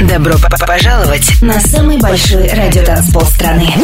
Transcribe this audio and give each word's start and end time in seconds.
Добро 0.00 0.34
пожаловать 0.66 1.42
на 1.42 1.60
самый 1.60 1.98
большой 1.98 2.48
радиотанцпол 2.48 3.22
страны. 3.22 3.74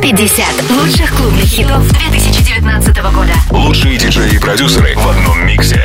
50 0.00 0.70
лучших 0.70 1.14
клубных 1.14 1.44
хитов 1.44 1.86
2019 1.92 2.96
года. 3.12 3.32
Лучшие 3.50 3.98
диджеи 3.98 4.34
и 4.34 4.38
продюсеры 4.38 4.96
в 4.96 5.08
одном 5.08 5.46
миксе. 5.46 5.82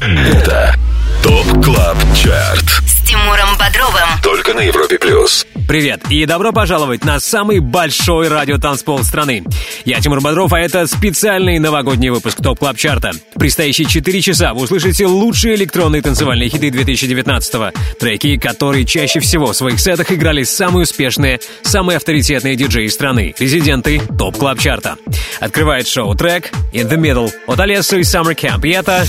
Это 0.00 0.74
Top 1.22 1.64
Club 1.64 1.96
Chart. 2.14 2.82
С 2.86 3.08
Тимуром 3.08 3.56
Бодровым. 3.56 4.08
Только 4.22 4.54
на 4.54 4.60
Европе 4.60 4.98
Плюс. 4.98 5.46
Привет 5.68 6.02
и 6.10 6.26
добро 6.26 6.52
пожаловать 6.52 7.04
на 7.04 7.18
самый 7.20 7.60
большой 7.60 8.28
радиотанцпол 8.28 9.02
страны. 9.04 9.44
Я 9.84 10.00
Тимур 10.00 10.20
Бодров, 10.20 10.52
а 10.52 10.60
это 10.60 10.86
специальный 10.86 11.58
новогодний 11.58 12.10
выпуск 12.10 12.42
Top 12.42 12.58
Club 12.58 12.76
Chart 12.76 13.02
а. 13.02 13.12
Предстоящие 13.34 13.86
4 13.86 14.20
часа 14.20 14.54
вы 14.54 14.62
услышите 14.62 15.06
лучшие 15.06 15.54
электронные 15.54 16.02
танцевальные 16.02 16.48
хиты 16.48 16.68
2019-го. 16.68 17.70
Треки, 17.98 18.36
которые 18.36 18.84
чаще 18.84 19.20
всего 19.20 19.52
в 19.52 19.56
своих 19.56 19.80
сетах 19.80 20.12
играли 20.12 20.42
самые 20.42 20.82
успешные, 20.82 21.40
самые 21.62 21.96
авторитетные 21.96 22.56
диджеи 22.56 22.88
страны. 22.88 23.34
Резиденты 23.38 24.00
Top 24.18 24.36
Club 24.36 24.58
Chart 24.58 24.85
а. 24.85 24.96
Открывает 25.40 25.88
шоу 25.88 26.14
трек 26.14 26.52
In 26.72 26.88
The 26.88 26.98
Middle 26.98 27.32
от 27.46 27.60
Алессо 27.60 27.96
и 27.96 28.02
Summer 28.02 28.34
Camp. 28.34 28.66
И 28.66 28.70
это... 28.70 29.04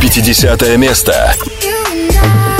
50 0.00 0.76
место. 0.78 1.34
ТОП 1.36 2.55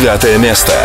49 0.00 0.38
место. 0.38 0.79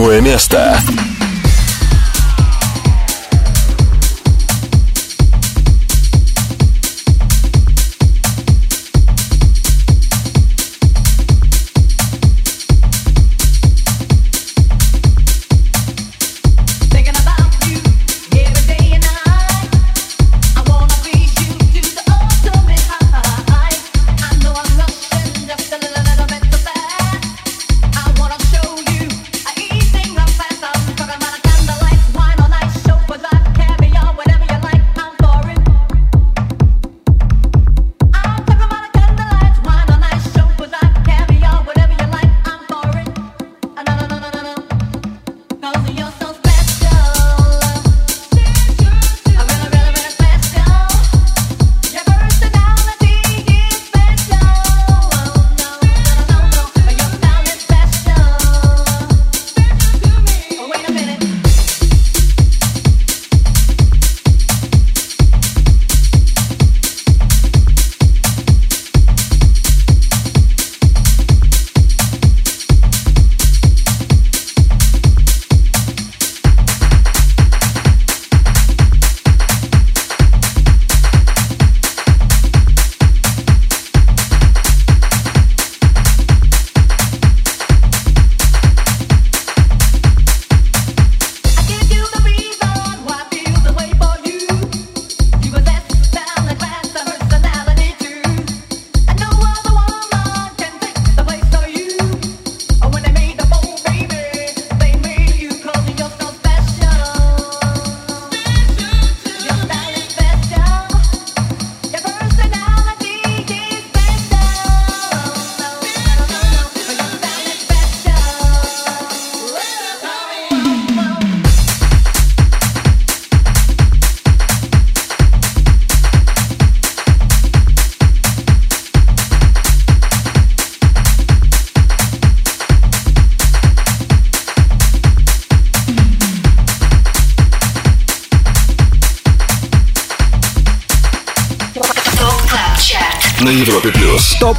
48 0.00 0.22
место. 0.22 0.59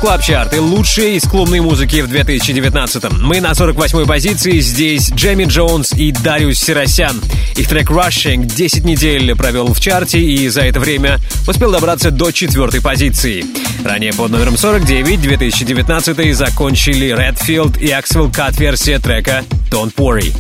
Club 0.02 0.24
Chart 0.24 0.56
и 0.56 0.60
лучшие 0.60 1.18
из 1.18 1.24
клубной 1.26 1.60
музыки 1.60 2.02
в 2.02 2.12
2019-м. 2.12 3.24
Мы 3.24 3.40
на 3.40 3.52
48-й 3.52 4.08
позиции. 4.08 4.60
Здесь 4.60 5.12
Джейми 5.12 5.44
Джонс 5.44 5.94
и 5.94 6.12
Дариус 6.12 6.58
Сиросян. 6.58 7.22
Их 7.56 7.70
трек 7.70 7.92
Rushing 7.92 8.46
10 8.46 8.84
недель 8.84 9.36
провел 9.36 9.72
в 9.72 9.80
чарте 9.80 10.20
и 10.20 10.50
за 10.50 10.62
это 10.62 10.80
время 10.80 11.20
успел 11.48 11.72
добраться 11.72 12.10
до 12.10 12.32
четвертой 12.32 12.82
позиции. 12.82 13.46
Ранее 13.86 14.12
под 14.12 14.32
номером 14.32 14.58
49 14.58 15.22
2019 15.22 16.36
закончили 16.36 17.16
Redfield 17.16 17.80
и 17.80 17.90
Axwell 17.90 18.32
Cut 18.32 18.60
версия 18.60 18.98
трека 18.98 19.44
Don't 19.70 19.94
Worry. 19.98 20.34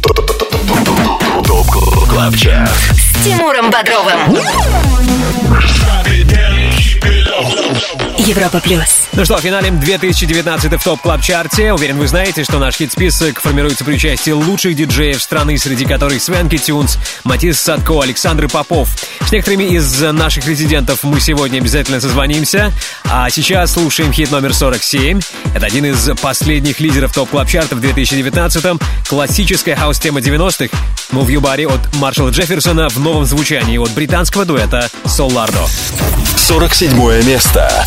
Top 1.45 1.67
Club 2.10 2.36
Chart. 2.36 2.71
С 2.96 3.24
Тимуром 3.24 3.70
Бодровым. 3.70 4.39
Европа 8.18 8.60
плюс. 8.60 9.08
Ну 9.13 9.25
что, 9.25 9.38
финалим 9.39 9.79
2019 9.80 10.74
в 10.80 10.84
TOP 10.83 11.01
Club 11.01 11.21
Chart 11.21 11.59
е. 11.59 11.74
Уверен, 11.74 11.98
вы 11.98 12.08
знаете, 12.08 12.44
что 12.44 12.60
наш 12.60 12.75
хит-список 12.75 13.39
формируется 13.39 13.84
при 13.84 13.96
участии 13.96 14.32
лучших 14.32 14.75
диджеев 14.75 15.22
страны, 15.22 15.58
среди 15.58 15.86
которых 15.86 16.22
Swanky 16.21 16.57
Tunes, 16.57 16.98
Matisse & 17.24 17.60
Sadko, 17.60 18.01
Александр 18.01 18.48
Попов. 18.48 18.89
С 19.25 19.32
некоторыми 19.32 19.63
из 19.63 20.01
наших 20.01 20.48
резидентов 20.48 21.03
мы 21.03 21.20
сегодня 21.20 21.60
обязательно 21.60 22.00
созвонимся. 22.00 22.72
А 23.06 23.30
сейчас 23.30 23.74
слушаем 23.74 24.12
хит 24.13 24.32
номер 24.32 24.53
47. 24.53 25.20
Это 25.56 25.65
один 25.65 25.86
из 25.86 26.10
последних 26.22 26.80
лидеров 26.80 27.13
TOP 27.13 27.29
Club 27.29 27.50
Chart 27.50 27.71
а 27.71 27.75
в 27.75 27.80
2019-м. 27.80 28.80
Классическая 29.08 29.75
хаус-тема 29.75 30.20
90-х. 30.20 30.77
Move 31.12 31.27
Your 31.27 31.41
Body 31.41 31.65
от 31.65 31.94
Маршалла 31.95 32.29
Джефферсона 32.30 32.88
в 32.88 32.98
новом 32.98 33.25
звучании 33.25 33.77
от 33.77 33.91
британского 33.91 34.46
дуэта 34.46 34.89
Solardo. 35.05 35.67
47 36.38 37.24
место. 37.25 37.86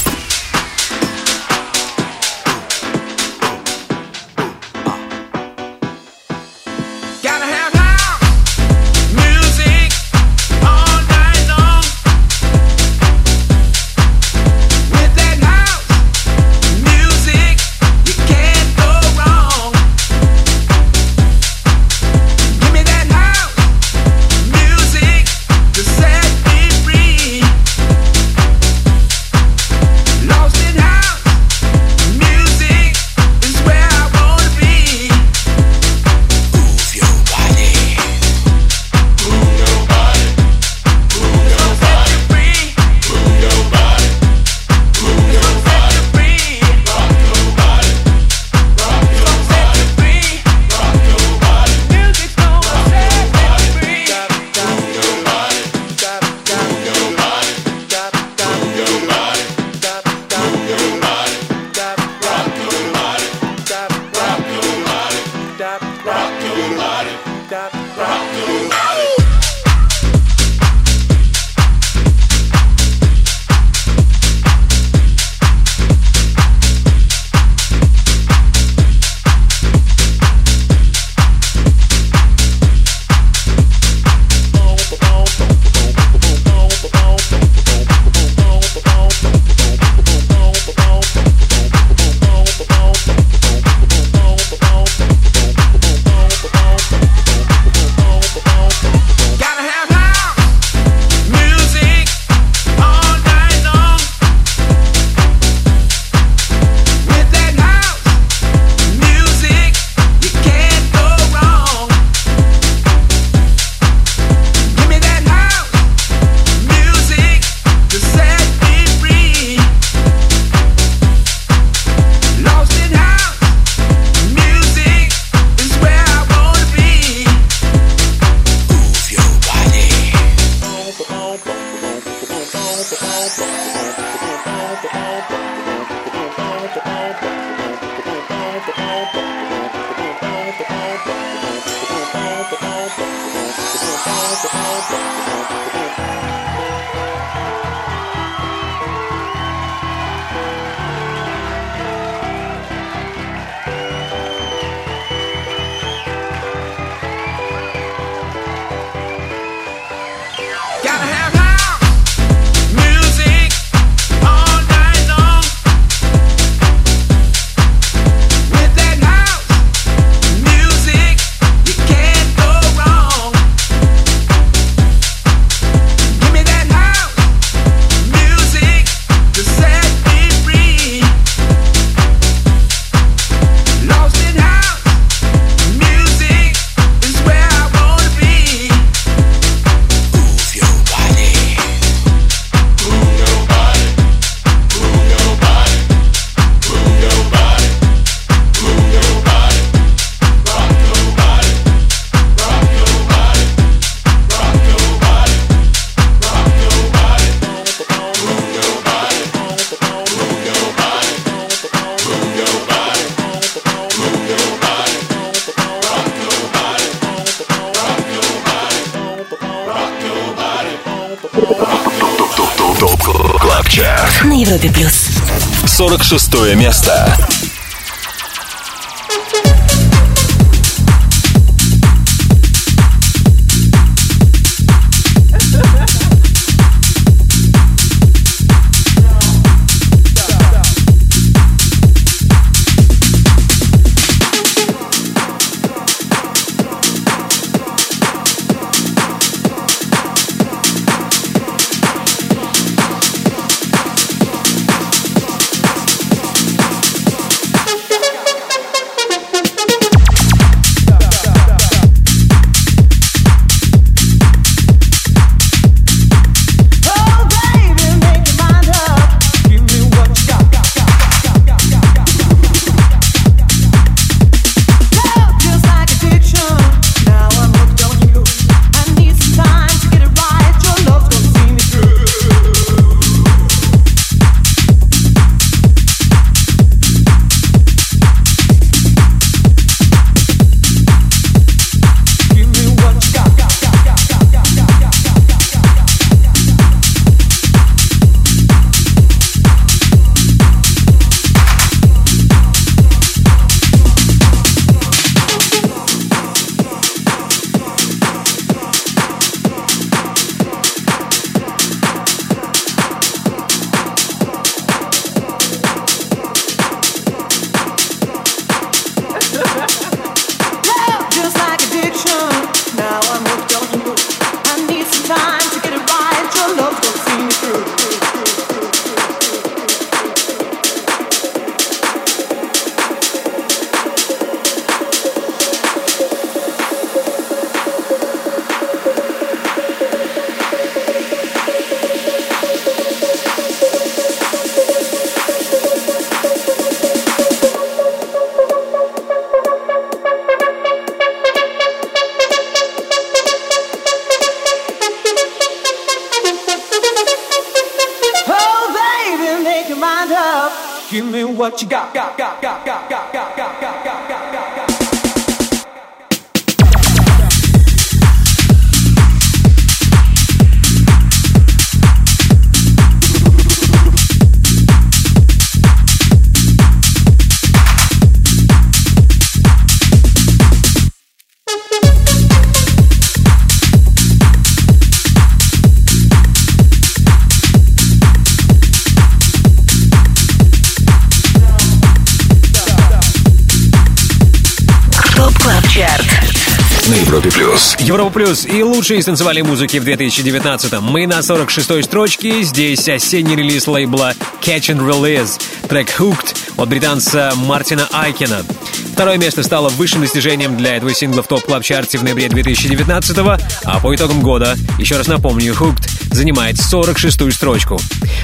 Плюс 398.14 398.46
и 398.46 398.62
лучшие 398.62 399.00
из 399.00 399.06
танцевальной 399.06 399.42
музыки 399.42 399.78
в 399.78 399.84
2019-м. 399.84 400.84
Мы 400.84 401.08
на 401.08 401.18
46-й 401.18 401.82
строчке. 401.82 402.42
Здесь 402.42 402.88
осенний 402.88 403.34
релиз 403.34 403.66
лейбла 403.66 404.14
Catch 404.40 404.72
and 404.72 404.88
Release. 404.88 405.42
Трек 405.68 405.88
Hooked 405.98 406.36
от 406.56 406.68
британца 406.68 407.32
Мартина 407.34 407.88
Айкина. 407.92 408.44
Второе 408.92 409.18
место 409.18 409.42
стало 409.42 409.68
высшим 409.70 410.02
достижением 410.02 410.56
для 410.56 410.76
этого 410.76 410.94
сингла 410.94 411.24
в 411.24 411.26
TOP 411.26 411.43
Club 411.43 411.65
Chart 411.65 411.93
е 411.93 411.98
в 411.98 412.04
ноябре 412.04 412.28
2019 412.28 413.18
а 413.64 413.80
по 413.80 413.92
итогам 413.92 414.22
года, 414.22 414.56
еще 414.78 414.96
раз 414.96 415.08
напомню, 415.08 415.52
Hooked 415.52 416.14
занимает 416.14 416.54
46-ю 416.54 417.32
строчку. 417.32 417.80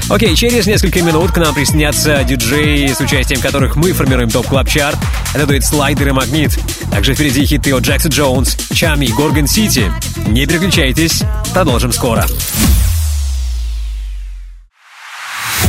Окей, 0.09 0.37
через 0.37 0.69
несколько 0.69 1.03
минут 1.03 1.33
к 1.33 1.39
нам 1.39 1.53
присоединятся 1.53 2.23
диджеи, 2.23 2.87
с 2.87 3.01
участием 3.01 3.41
которых 3.41 3.75
мы 3.75 3.93
формируем 3.93 4.31
TOP 4.31 4.46
Club 4.46 4.67
Chart. 4.67 4.99
Это 5.35 5.47
дует 5.47 5.65
Слайдер 5.65 6.11
и 6.11 6.13
Магнит. 6.13 6.57
Также 6.91 7.15
впереди 7.15 7.47
хиты 7.47 7.75
от 7.75 7.83
Джекса 7.83 8.09
Джонс, 8.09 8.57
Чами 8.73 9.07
и 9.07 9.13
Горгон 9.13 9.47
Сити. 9.47 9.91
Не 10.27 10.47
переключайтесь, 10.47 11.23
продолжим 11.53 11.93
скоро. 11.93 12.27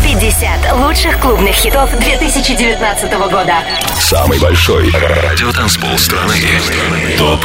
50 0.04 0.76
лучших 0.78 1.20
клубных 1.20 1.56
хитов 1.56 1.90
2019 1.98 3.14
года. 3.14 3.56
Самый 4.00 4.40
большой 4.40 4.92
радиотанцпол 4.92 5.98
страны. 5.98 6.36
ТОП 7.18 7.40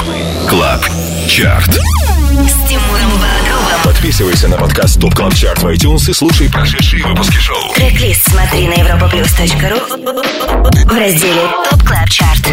КЛАБ 0.49 0.81
ЧАРТ. 1.29 1.69
С 1.69 2.69
Тимуром 2.69 3.13
Бодровым. 3.13 3.81
Подписывайся 3.85 4.49
на 4.49 4.57
подкаст 4.57 5.01
ТОП 5.01 5.15
КЛАБ 5.15 5.35
ЧАРТ 5.35 5.63
в 5.63 5.67
iTunes 5.69 6.11
и 6.11 6.13
слушай 6.13 6.51
прошедшие 6.51 7.07
выпуски 7.07 7.37
шоу. 7.37 7.73
Трек-лист 7.75 8.29
смотри 8.29 8.67
на 8.67 8.75
europaplus.ru 8.75 10.87
в 10.87 10.99
разделе 10.99 11.43
TOP 11.71 11.83
Club 11.87 12.09
Chart. 12.11 12.49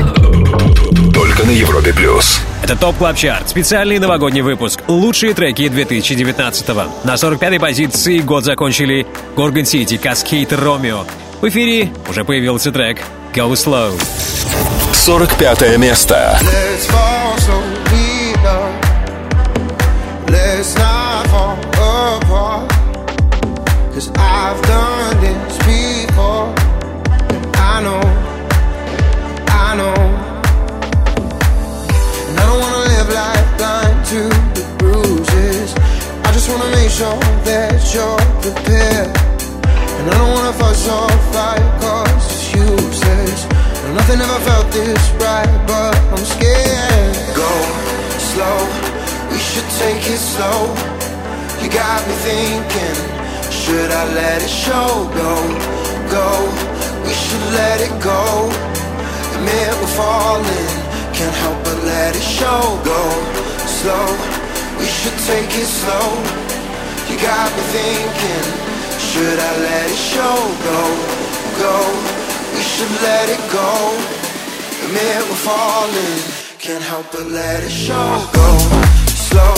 Только 1.35 1.47
на 1.47 1.51
Европе 1.51 1.91
Плюс. 1.93 2.41
Это 2.61 2.75
TOP 2.75 2.95
Club 2.97 3.15
Chart. 3.15 3.49
Специальный 3.49 3.97
новогодний 3.97 4.41
выпуск. 4.41 4.81
Лучшие 4.87 5.33
треки 5.33 5.63
2019-го. 5.63 6.91
На 7.07 7.15
45-й 7.15 7.59
позиции 7.59 8.19
год 8.19 8.45
закончили 8.45 9.07
Gorgon 9.35 9.65
City, 9.65 9.97
Kaskade, 9.97 10.53
Roméo. 10.53 11.05
В 11.41 11.49
эфире 11.49 11.91
уже 12.07 12.23
появился 12.23 12.71
трек 12.71 12.99
Go 13.33 13.51
Slow. 13.53 13.99
45 14.93 15.77
место. 15.79 16.37
Let's 16.43 16.85
fall 16.87 17.35
so 17.39 17.59
we 17.91 18.33
know. 18.43 18.69
Let's 20.27 20.75
not 20.77 21.25
fall 21.29 21.57
apart. 22.21 22.71
Cause 23.91 24.11
I've 24.15 24.61
done 24.67 24.92
just 36.43 36.59
wanna 36.59 36.75
make 36.75 36.91
sure 36.91 37.19
that 37.47 37.79
you're 37.95 38.19
prepared. 38.43 39.07
And 39.95 40.11
I 40.11 40.13
don't 40.19 40.33
wanna 40.35 40.51
fuss 40.51 40.83
or 40.91 41.07
fight 41.31 41.63
cause 41.79 42.11
it's 42.19 42.51
useless. 42.51 43.47
And 43.87 43.95
nothing 43.95 44.19
ever 44.19 44.39
felt 44.43 44.67
this 44.75 44.99
right, 45.23 45.47
but 45.63 45.95
I'm 46.11 46.19
scared. 46.19 47.15
Go 47.31 47.47
slow, 48.19 48.59
we 49.31 49.39
should 49.39 49.69
take 49.79 50.03
it 50.03 50.19
slow. 50.19 50.67
You 51.63 51.71
got 51.71 52.03
me 52.11 52.15
thinking, 52.27 52.99
should 53.47 53.87
I 53.87 54.03
let 54.11 54.43
it 54.43 54.51
show? 54.51 55.07
Go, 55.15 55.31
go, 56.11 56.27
we 57.07 57.13
should 57.23 57.45
let 57.55 57.79
it 57.79 57.95
go. 58.03 58.51
Admit 59.31 59.71
we're 59.79 59.95
falling, 59.95 60.71
can't 61.15 61.35
help 61.39 61.63
but 61.63 61.79
let 61.87 62.11
it 62.19 62.27
show. 62.35 62.59
Go 62.83 62.99
slow, 63.63 64.32
we 64.83 64.89
should 64.89 65.19
take 65.31 65.51
it 65.63 65.69
slow. 65.79 66.09
You 67.07 67.15
got 67.23 67.47
me 67.55 67.63
thinking, 67.71 68.45
should 68.99 69.39
I 69.39 69.51
let 69.63 69.87
it 69.87 70.01
show? 70.11 70.35
Go, 70.67 70.79
go, 71.63 71.75
we 72.53 72.61
should 72.61 72.91
let 73.07 73.29
it 73.31 73.43
go. 73.47 73.71
Admit 74.83 75.23
we're 75.29 75.43
falling, 75.47 76.19
can't 76.59 76.83
help 76.83 77.07
but 77.13 77.27
let 77.27 77.63
it 77.63 77.71
show. 77.71 78.27
Go 78.35 78.49
slow, 79.07 79.55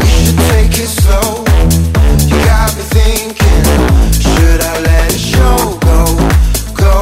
we 0.00 0.08
should 0.20 0.40
take 0.52 0.72
it 0.84 0.92
slow. 1.04 1.44
You 2.30 2.38
got 2.48 2.72
me 2.78 2.84
thinking, 2.96 3.64
should 4.24 4.60
I 4.72 4.74
let 4.88 5.12
it 5.12 5.20
show? 5.32 5.58
Go, 5.84 6.00
go, 6.80 6.96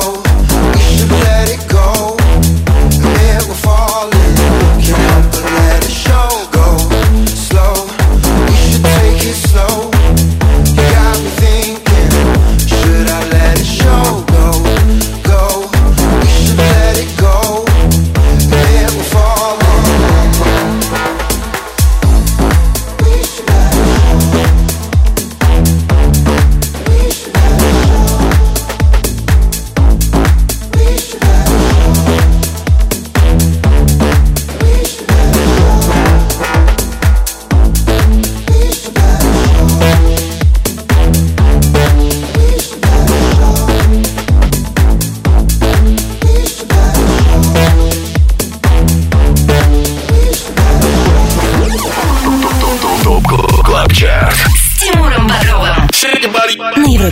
we 0.75 0.81
should 0.91 1.13
let 1.23 1.47
it 1.55 1.63
go. 1.71 2.19
Admit 2.99 3.47
we're 3.47 3.63
falling, 3.63 4.35
can't 4.83 5.07
help 5.11 5.27
but 5.31 5.45
let 5.55 5.85
it 5.85 5.95
show. 6.05 6.44
Slow, 7.55 7.87
we 8.47 8.57
should 8.57 8.85
take 8.85 9.27
it 9.29 9.37
slow. 9.37 9.94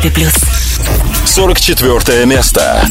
Европе 0.03 0.11
Плюс. 0.11 0.35
44 1.27 2.27
место. 2.27 2.85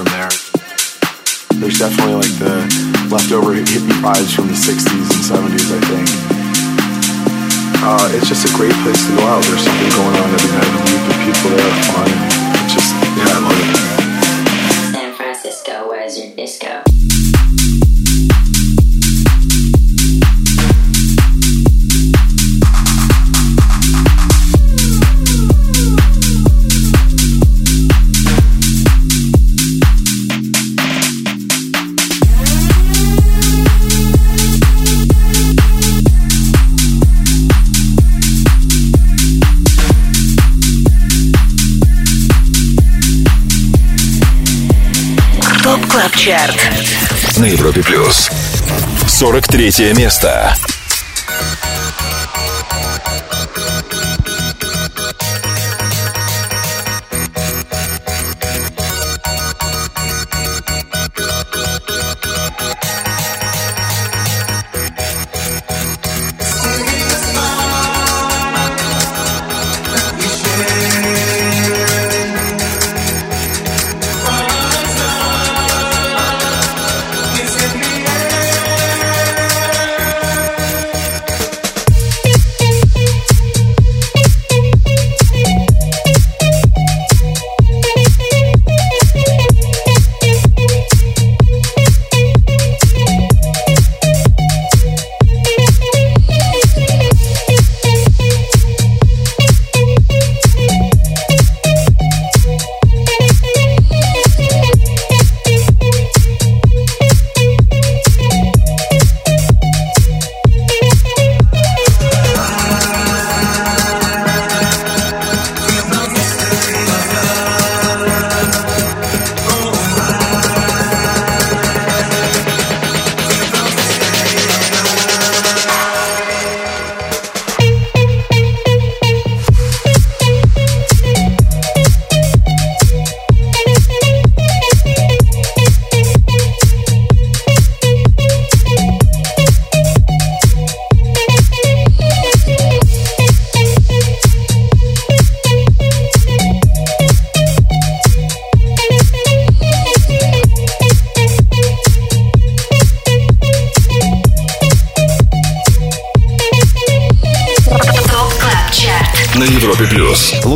From 0.00 0.16
there. 0.16 0.32
There's 1.60 1.76
definitely 1.76 2.24
like 2.24 2.36
the 2.40 2.64
leftover 3.12 3.52
hippie 3.52 4.00
vibes 4.00 4.32
from 4.32 4.48
the 4.48 4.56
60s 4.56 4.88
and 4.88 5.24
70s, 5.28 5.68
I 5.76 5.80
think. 5.92 6.08
Uh, 7.84 8.08
it's 8.16 8.28
just 8.28 8.48
a 8.48 8.52
great 8.56 8.72
place 8.80 8.96
to 8.96 9.12
go 9.16 9.22
out. 9.28 9.44
There's 9.44 9.60
something 9.60 9.90
going 9.92 10.16
on 10.16 10.28
every 10.32 10.52
night 10.56 10.72
of 10.72 11.04
the 11.04 11.16
people 11.20 11.50
there 11.52 11.68
are 11.68 11.82
fun. 11.92 12.08
It's 12.64 12.72
just, 12.72 12.94
yeah, 13.12 13.28
I 13.28 13.40
love 13.44 13.60
it. 13.60 14.94
San 14.94 15.14
Francisco, 15.16 15.88
where's 15.88 16.16
your 16.18 16.34
disco? 16.34 16.89
Чарт. 46.30 46.60
На 47.38 47.46
Европе 47.46 47.82
Плюс. 47.82 48.30
43 49.08 49.94
место. 49.94 50.54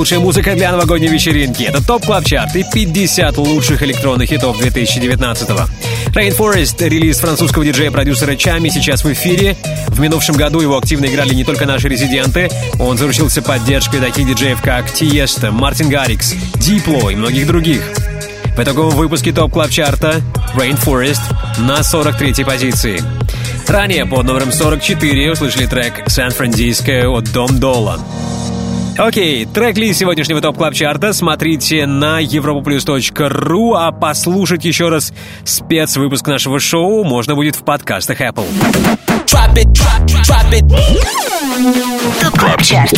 Лучшая 0.04 0.20
музыка 0.20 0.54
для 0.54 0.70
новогодней 0.70 1.08
вечеринки. 1.08 1.62
Это 1.62 1.82
TOP 1.82 2.04
Club 2.04 2.26
Chart 2.26 2.54
и 2.56 2.62
50 2.62 3.38
лучших 3.38 3.82
электронных 3.82 4.28
хитов 4.28 4.60
2019-го. 4.60 5.66
Rainforest, 6.12 6.86
релиз 6.86 7.20
французского 7.20 7.64
диджея-продюсера 7.64 8.36
Tchami, 8.36 8.68
сейчас 8.68 9.02
в 9.02 9.10
эфире. 9.14 9.56
В 9.88 9.98
минувшем 10.00 10.36
году 10.36 10.60
его 10.60 10.76
активно 10.76 11.06
играли 11.06 11.32
не 11.32 11.42
только 11.42 11.64
наши 11.64 11.88
резиденты. 11.88 12.50
Он 12.78 12.98
заручился 12.98 13.40
поддержкой 13.40 14.00
таких 14.00 14.26
диджеев, 14.26 14.60
как 14.60 14.92
Tiësto, 14.92 15.50
Мартин 15.50 15.88
Гаррикс, 15.88 16.34
Дипло 16.56 17.08
и 17.08 17.16
многих 17.16 17.46
других. 17.46 17.80
В 18.58 18.60
итоговом 18.60 18.94
выпуске 18.96 19.32
TOP 19.32 19.54
Club 19.54 19.70
Chart 19.70 20.12
а 20.12 20.20
Rainforest 20.54 21.22
на 21.60 21.78
43-й 21.78 22.44
позиции. 22.44 23.00
Ранее 23.66 24.04
под 24.04 24.26
номером 24.26 24.52
44 24.52 25.32
услышали 25.32 25.64
трек 25.64 26.02
«San 26.08 26.40
Frandisco» 26.40 27.08
от 27.08 27.32
Dom 27.32 27.58
Dolla. 27.58 27.98
Окей, 28.96 29.44
трек-лист 29.44 29.98
сегодняшнего 29.98 30.40
TOP 30.40 30.56
Club 30.56 30.74
Chart 30.74 31.06
а 31.06 31.12
смотрите 31.12 31.84
на 31.84 32.22
europaplus.ru, 32.22 33.72
а 33.76 33.90
послушать 33.90 34.64
еще 34.64 34.88
раз 34.88 35.12
спецвыпуск 35.42 36.28
нашего 36.28 36.60
шоу 36.60 37.02
можно 37.02 37.34
будет 37.34 37.56
в 37.56 37.64
подкастах 37.64 38.20
Apple. 38.20 38.46
TOP 42.20 42.38
Club 42.38 42.62
Chart. 42.62 42.92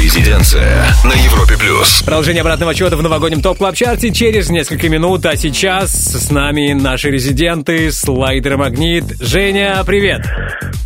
Резиденция 0.00 0.84
на 1.02 1.14
Европе 1.14 1.56
плюс. 1.58 2.00
Продолжение 2.02 2.42
обратного 2.42 2.70
отчета 2.70 2.96
в 2.96 3.02
новогоднем 3.02 3.42
TOP 3.42 3.58
Club 3.58 3.74
Chart 3.74 4.06
е 4.06 4.12
через 4.12 4.50
несколько 4.50 4.88
минут, 4.88 5.26
а 5.26 5.36
сейчас 5.36 5.90
с 5.90 6.30
нами 6.30 6.74
наши 6.74 7.10
резиденты, 7.10 7.90
Slider & 7.90 8.56
Magnit. 8.56 9.04
Женя, 9.20 9.82
привет! 9.84 10.24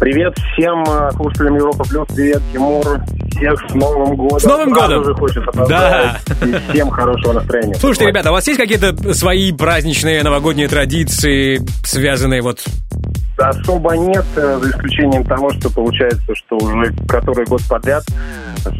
Привет 0.00 0.34
всем 0.54 0.82
э, 0.84 1.10
слушателям 1.16 1.56
Европа 1.56 1.84
Плюс, 1.84 2.08
привет, 2.08 2.42
Тимур, 2.52 3.00
всех 3.36 3.54
с 3.68 3.74
Новым 3.74 4.16
годом. 4.16 4.40
С 4.40 4.44
Новым 4.44 4.74
Сразу 4.74 4.88
годом! 4.88 5.04
же 5.04 5.14
хочется 5.14 5.52
поздравить 5.52 6.12
и 6.40 6.72
всем 6.72 6.90
хорошего 6.90 7.34
настроения. 7.34 7.74
Слушайте, 7.74 8.06
ребята, 8.06 8.30
у 8.30 8.32
вас 8.32 8.46
есть 8.48 8.58
какие-то 8.58 9.12
свои 9.12 9.52
праздничные 9.52 10.22
новогодние 10.22 10.68
традиции, 10.68 11.60
связанные 11.84 12.40
вот... 12.40 12.64
Особо 13.38 13.96
нет, 13.96 14.24
за 14.62 14.70
исключением 14.70 15.24
того, 15.24 15.50
что 15.50 15.70
получается, 15.70 16.34
что 16.34 16.56
уже 16.56 16.92
который 17.08 17.44
год 17.46 17.62
подряд 17.68 18.04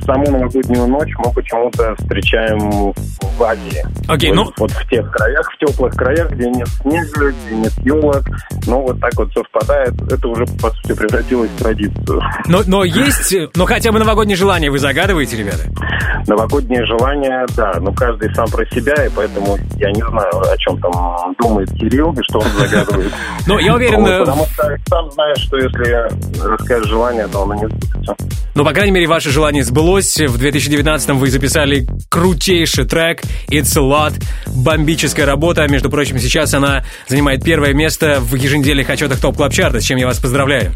саму 0.05 0.31
новогоднюю 0.31 0.87
ночь 0.87 1.12
мы 1.18 1.33
почему-то 1.33 1.95
встречаем 1.99 2.92
в 2.92 3.42
Азии. 3.42 3.85
Окей, 4.09 4.31
вот, 4.31 4.37
ну- 4.37 4.53
Вот 4.59 4.71
в 4.71 4.88
тех 4.88 5.11
краях, 5.11 5.51
в 5.53 5.59
теплых 5.59 5.95
краях, 5.95 6.31
где 6.33 6.49
нет 6.51 6.68
снега, 6.81 7.33
где 7.33 7.57
нет 7.57 7.73
елок. 7.85 8.25
Ну, 8.66 8.83
вот 8.83 9.01
так 9.01 9.12
вот 9.16 9.33
совпадает. 9.33 9.92
Это 10.11 10.29
уже, 10.29 10.45
по 10.61 10.71
сути, 10.71 10.95
превратилось 10.95 11.51
в 11.51 11.62
традицию. 11.62 12.23
Но, 12.47 12.61
но 12.66 12.85
есть, 12.85 13.35
но 13.57 13.64
хотя 13.64 13.92
бы 13.92 13.99
новогодние 13.99 14.37
желания 14.37 14.71
вы 14.71 14.79
загадываете, 14.79 15.37
ребята? 15.37 15.64
Новогодние 16.27 16.85
желания, 16.87 17.47
да, 17.57 17.73
но 17.81 17.92
каждый 17.92 18.33
сам 18.35 18.47
про 18.49 18.64
себя, 18.66 18.95
и 19.07 19.11
поэтому 19.14 19.59
я 19.77 19.90
не 19.90 20.03
знаю, 20.03 20.53
о 20.53 20.57
чем 20.59 20.79
там 20.81 21.35
думает 21.40 21.71
Кирилл 21.73 22.12
и 22.12 22.23
что 22.23 22.38
он 22.38 22.47
загадывает. 22.59 23.12
Ну, 23.47 23.59
я 23.59 23.75
уверен, 23.75 24.07
э, 24.07 24.21
Потому 24.21 24.47
что 24.47 24.77
сам 24.88 25.11
знаешь, 25.11 25.38
что 25.38 25.59
если 25.72 26.42
расскажешь 26.46 26.88
желание, 26.88 27.26
то 27.28 27.42
оно 27.42 27.54
не 27.54 27.66
сбудется. 27.66 28.16
Ну, 28.54 28.64
по 28.64 28.72
крайней 28.72 28.92
мере, 28.92 29.06
ваше 29.06 29.30
желание 29.30 29.64
сбылось. 29.64 30.18
В 30.18 30.42
2019-м 30.42 31.18
вы 31.18 31.30
записали 31.30 31.87
крутейший 32.08 32.85
трек 32.85 33.22
«It's 33.48 33.76
a 33.76 33.82
Lot». 33.82 34.22
Бомбическая 34.46 35.24
работа. 35.24 35.66
Между 35.68 35.88
прочим, 35.88 36.18
сейчас 36.18 36.52
она 36.52 36.85
занимает 37.08 37.42
первое 37.42 37.72
место 37.72 38.18
в 38.20 38.35
еженедельных 38.35 38.90
отчетах 38.90 39.20
TOP 39.20 39.37
Club 39.37 39.53
Chart 39.53 39.72
а, 39.72 39.81
с 39.80 39.85
чем 39.85 39.98
я 39.98 40.06
вас 40.06 40.18
поздравляю. 40.18 40.72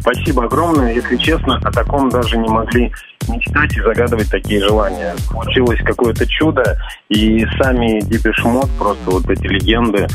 Спасибо 0.00 0.44
огромное. 0.44 0.94
Если 0.94 1.16
честно, 1.16 1.56
о 1.62 1.72
таком 1.72 2.08
даже 2.08 2.36
не 2.38 2.48
могли 2.48 2.92
мечтать 3.28 3.76
и 3.76 3.80
загадывать 3.80 4.30
такие 4.30 4.60
желания. 4.60 5.14
Случилось 5.28 5.80
какое-то 5.84 6.26
чудо, 6.26 6.78
и 7.08 7.44
сами 7.60 8.02
Depeche 8.04 8.44
Mode, 8.44 8.70
просто 8.78 9.10
вот 9.10 9.28
эти 9.28 9.46
легенды, 9.46 10.06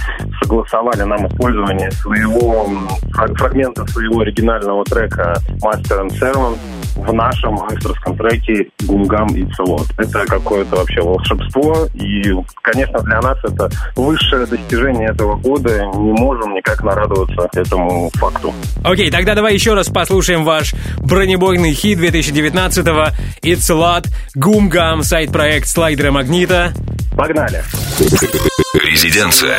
согласовали 0.42 1.04
нам 1.04 1.28
использование 1.28 1.92
своего 1.92 2.70
фрагмента 3.14 3.86
своего 3.88 4.22
оригинального 4.22 4.84
трека 4.86 5.36
Master 5.64 6.08
and 6.08 6.20
Servant 6.20 6.58
в 6.96 7.14
нашем 7.14 7.56
авторском 7.56 8.18
треке 8.18 8.70
Гумгам 8.88 9.28
и 9.36 9.46
Целот. 9.54 9.88
Это 9.98 10.26
какое-то 10.26 10.78
вообще 10.78 11.02
волшебство, 11.02 11.88
и, 11.94 12.24
конечно, 12.62 13.00
для 13.00 13.20
нас 13.22 13.38
это 13.44 13.70
высшее 13.96 14.46
достижение 14.46 15.10
этого 15.10 15.36
года. 15.36 15.86
Не 15.96 16.12
можем 16.14 16.54
никак 16.54 16.84
нарадоваться 16.84 17.50
этому 17.54 18.10
факту. 18.14 18.54
Окей, 18.84 19.12
тогда 19.12 19.36
давай 19.36 19.54
еще 19.54 19.74
раз 19.74 19.90
послушаем 19.90 20.44
ваш 20.44 20.74
бронебойный 21.00 21.74
хит 21.74 22.00
2019-го 22.96 23.12
«It's 23.42 23.70
a 23.70 23.74
Lot», 23.74 24.10
«Гум-гам», 24.36 25.04
сайт-проект 25.04 25.68
слайдера 25.68 26.12
Магнита. 26.12 26.74
Погнали! 27.16 27.64
Резиденция. 28.74 29.58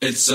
It's 0.00 0.28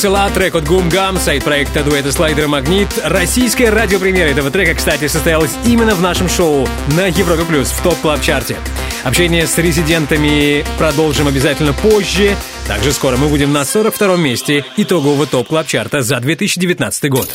весела. 0.00 0.30
Трек 0.30 0.54
от 0.54 0.64
Гум 0.64 0.88
Гам, 0.88 1.18
сайт 1.18 1.44
проекта 1.44 1.84
дуэта 1.84 2.10
Слайдер 2.10 2.48
Магнит. 2.48 2.88
Российская 3.04 3.68
радиопремьера 3.68 4.28
этого 4.28 4.50
трека, 4.50 4.74
кстати, 4.74 5.08
состоялась 5.08 5.50
именно 5.66 5.94
в 5.94 6.00
нашем 6.00 6.26
шоу 6.26 6.66
на 6.96 7.06
Европе 7.08 7.44
Плюс 7.44 7.68
в 7.68 7.82
топ 7.82 7.98
клаб 8.00 8.22
чарте 8.22 8.56
Общение 9.04 9.46
с 9.46 9.58
резидентами 9.58 10.64
продолжим 10.78 11.28
обязательно 11.28 11.74
позже. 11.74 12.34
Также 12.66 12.92
скоро 12.92 13.18
мы 13.18 13.28
будем 13.28 13.52
на 13.52 13.62
42-м 13.62 14.22
месте 14.22 14.64
итогового 14.78 15.26
топ 15.26 15.48
клаб 15.48 15.66
чарта 15.66 16.00
за 16.00 16.18
2019 16.18 17.10
год. 17.10 17.28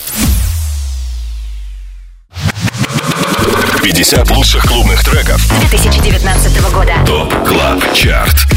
50 3.86 4.32
лучших 4.32 4.66
клубных 4.66 5.04
треков 5.04 5.48
2019 5.60 6.72
года. 6.72 6.94
ТОП 7.06 7.32
Клаб 7.48 7.94
Чарт. 7.94 8.48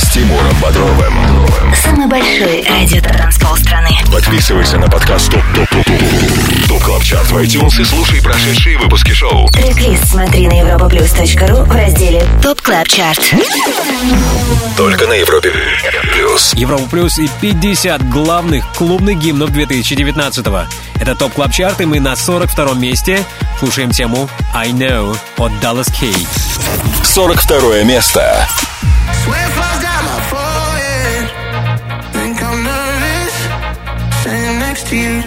С 0.00 0.08
Тимуром 0.14 0.56
Бодровым. 0.62 1.14
Самый 1.84 2.06
большой 2.06 2.64
радиотанцпол 2.66 3.54
страны. 3.58 3.90
Подписывайся 4.10 4.78
на 4.78 4.88
подкаст 4.88 5.30
TOP 5.30 5.42
TOP 5.54 5.68
TOP 5.68 5.84
TOP 5.84 6.68
TOP 6.68 6.82
Club 6.82 7.02
Chart 7.02 7.30
в 7.30 7.36
iTunes 7.36 7.78
и 7.82 7.84
слушай 7.84 8.22
прошедшие 8.22 8.78
выпуски 8.78 9.12
шоу. 9.12 9.46
трек-лист 9.50 9.98
смотри 10.06 10.48
на 10.48 10.54
europaplus.ru 10.54 11.64
в 11.64 11.70
разделе 11.70 12.24
TOP 12.42 12.62
Club 12.62 12.88
Chart. 12.88 13.34
Только 14.78 15.06
на 15.06 15.12
Европе 15.12 15.52
Плюс. 16.14 16.54
Европа 16.54 16.88
Плюс 16.88 17.18
и 17.18 17.28
50 17.42 18.08
главных 18.08 18.64
клубных 18.72 19.18
гимнов 19.18 19.50
2019 19.50 20.46
года. 20.46 20.66
Это 21.00 21.14
TOP 21.14 21.34
Club 21.34 21.52
Chart, 21.52 21.80
и 21.80 21.86
мы 21.86 22.00
на 22.00 22.12
42-м 22.14 22.80
месте 22.80 23.24
слушаем 23.58 23.90
тему 23.90 24.28
«I 24.54 24.70
Know» 24.70 25.16
от 25.38 25.52
DallasK. 25.62 26.12
42 27.04 27.82
место. 27.84 28.46
to 34.88 34.96
you. 34.96 35.20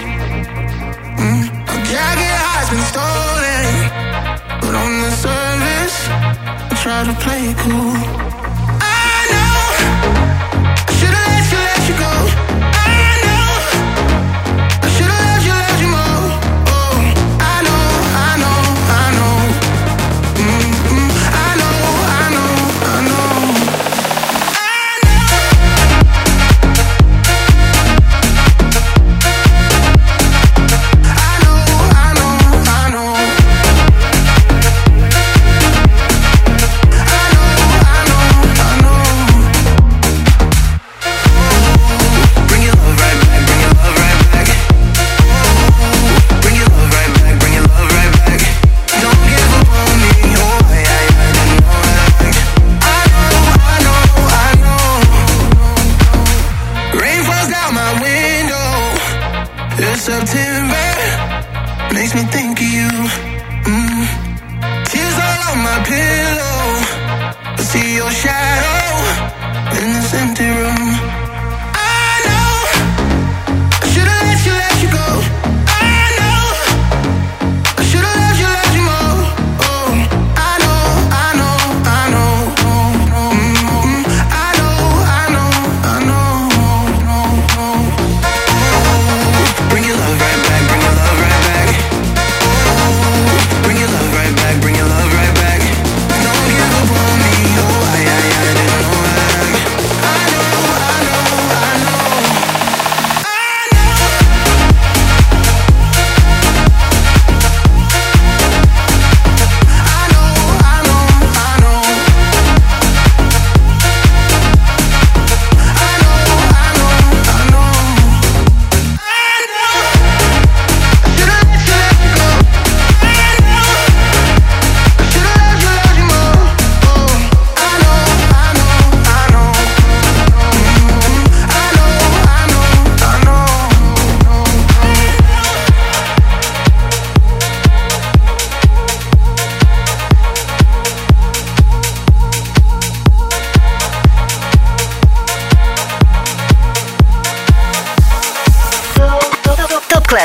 Mm. 1.21 1.43
A 1.69 1.77
jacket 1.91 2.37
has 2.49 2.67
been 2.71 2.85
stolen, 2.91 3.65
but 4.61 4.73
on 4.73 4.91
the 5.03 5.11
surface, 5.11 5.97
I 6.71 6.75
try 6.81 7.03
to 7.03 7.13
play 7.21 7.41
it 7.51 7.57
cool. 7.57 8.20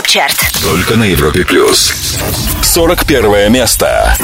ТОП-чарт. 0.06 0.62
Только 0.62 0.96
на 0.96 1.04
Европе+. 1.04 1.44
плюс. 1.44 1.92
41 2.62 3.52
место. 3.52 4.16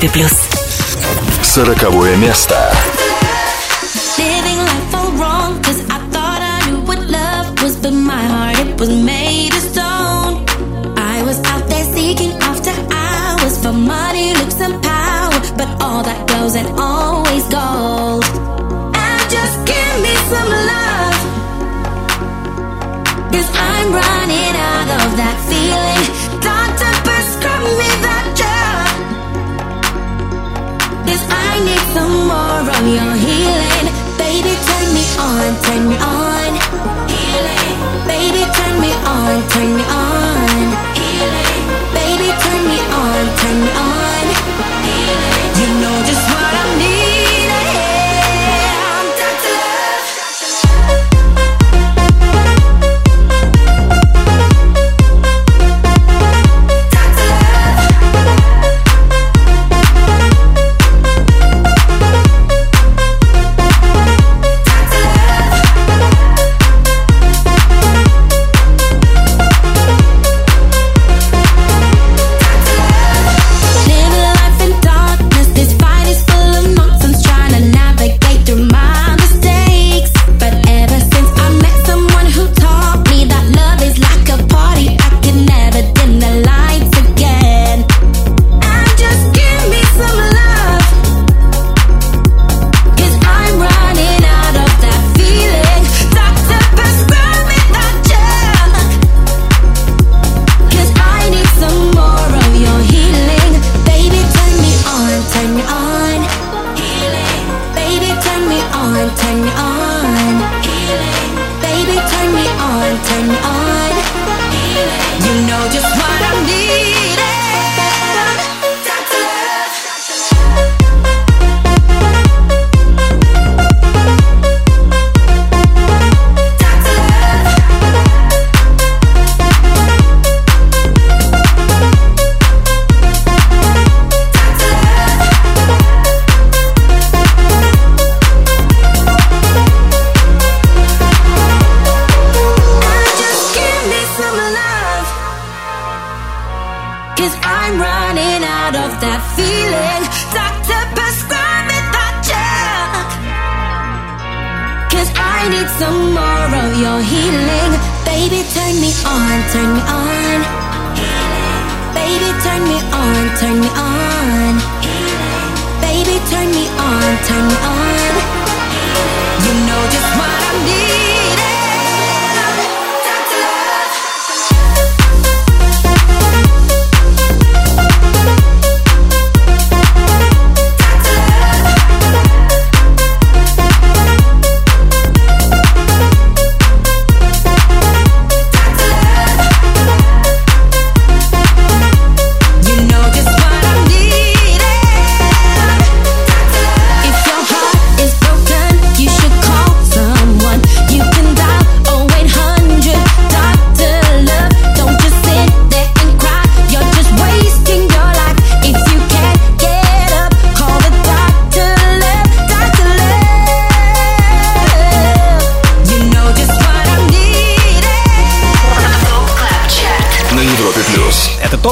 Европе 0.00 0.08
плюс. 0.08 0.32
Сороковое 1.42 2.16
место. 2.16 2.54
Living 4.16 4.58
life 4.58 4.94
all 4.94 5.12
wrong, 5.18 5.62
cause 5.62 5.80
I 5.90 5.98
thought 6.12 6.40
I 6.40 6.70
knew 6.70 6.80
what 6.86 6.98
love 7.06 7.62
was, 7.62 7.76
but 7.76 7.92
my 7.92 8.24
heart 8.24 8.58
it 8.58 8.80
was 8.80 8.88
made 8.88 9.52
of 9.52 9.60
stone. 9.60 10.46
I 10.96 11.22
was 11.24 11.38
out 11.44 11.68
there 11.68 11.84
seeking 11.94 12.32
after 12.40 12.72
hours 12.90 13.58
for 13.62 13.74
money, 13.74 14.32
looks, 14.32 14.58
and 14.62 14.82
power, 14.82 15.40
but 15.58 15.68
all 15.82 16.02
that 16.02 16.26
goes 16.26 16.54
and 16.54 16.68
always 16.80 17.44
gold. 17.58 18.24
And 19.04 19.20
just 19.36 19.56
give 19.70 19.94
me 20.00 20.14
some 20.32 20.50
love, 20.72 21.18
cause 23.30 23.50
I'm 23.54 23.92
running 23.92 24.19
Healing. 33.21 33.87
Baby, 34.17 34.53
turn 34.67 34.87
me 34.93 35.03
on, 35.19 35.51
turn 35.63 35.89
me 35.89 35.97
on. 35.97 36.53
Healing. 37.07 37.77
Baby, 38.07 38.43
turn 38.55 38.79
me 38.81 38.91
on, 39.05 39.37
turn 39.49 39.69
me 39.77 39.83
on. 39.83 40.67
Healing. 40.97 41.61
Baby, 41.93 42.29
turn 42.43 42.61
me 42.67 42.79
on, 42.91 43.37
turn 43.37 43.61
me 43.63 43.71
on. 43.71 43.90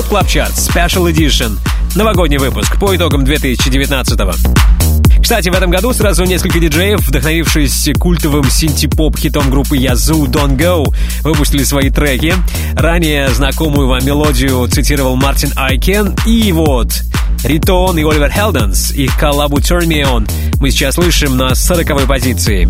TOP 0.10 0.18
Club 0.18 0.28
Chart 0.28 0.54
Special 0.54 1.12
Edition. 1.12 1.58
Новогодний 1.96 2.38
выпуск 2.38 2.80
по 2.80 2.96
итогам 2.96 3.24
2019-го. 3.24 4.34
Кстати, 5.22 5.50
в 5.50 5.54
этом 5.54 5.70
году 5.70 5.94
сразу 5.94 6.24
несколько 6.24 6.60
диджеев, 6.60 7.00
вдохновившись 7.08 7.90
культовым 8.00 8.50
синти-поп 8.50 9.18
хитом 9.18 9.52
группы 9.52 9.78
Yazoo 9.78 10.26
Don't 10.26 10.58
Go, 10.58 10.86
выпустили 11.22 11.64
свои 11.64 11.92
треки. 11.92 12.34
Ранее 12.74 13.30
знакомую 13.30 13.88
вам 13.88 14.04
мелодию 14.04 14.68
цитировал 14.68 15.16
Мартин 15.16 15.52
Айкин. 15.56 16.16
И 16.26 16.52
вот 16.54 16.92
Riton 17.44 17.98
и 18.00 18.04
Oliver 18.04 18.32
Heldens, 18.32 18.92
их 18.92 19.16
коллабу 19.18 19.60
Turn 19.60 19.86
Me 19.86 20.04
On 20.04 20.28
мы 20.60 20.72
сейчас 20.72 20.96
слышим 20.96 21.38
на 21.38 21.54
40 21.54 22.08
позиции. 22.08 22.68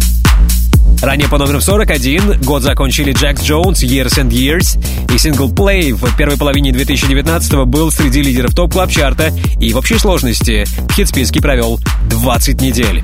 Ранее 1.01 1.29
по 1.29 1.37
номеру 1.37 1.61
41 1.61 2.41
год 2.41 2.61
закончили 2.61 3.13
Jax 3.13 3.43
Jones, 3.43 3.83
Years 3.83 4.21
and 4.21 4.29
Years, 4.29 4.77
и 5.13 5.17
сингл 5.17 5.49
Play 5.49 5.93
в 5.93 6.17
первой 6.17 6.37
половине 6.37 6.73
2019 6.73 7.53
был 7.65 7.89
среди 7.89 8.21
лидеров 8.21 8.53
топ 8.53 8.73
клаб 8.73 8.91
чарта 8.91 9.33
и 9.59 9.71
в 9.71 9.77
общей 9.77 9.97
сложности 9.97 10.65
в 10.89 10.93
хит-списке 10.93 11.41
провел 11.41 11.79
20 12.09 12.61
недель. 12.61 13.01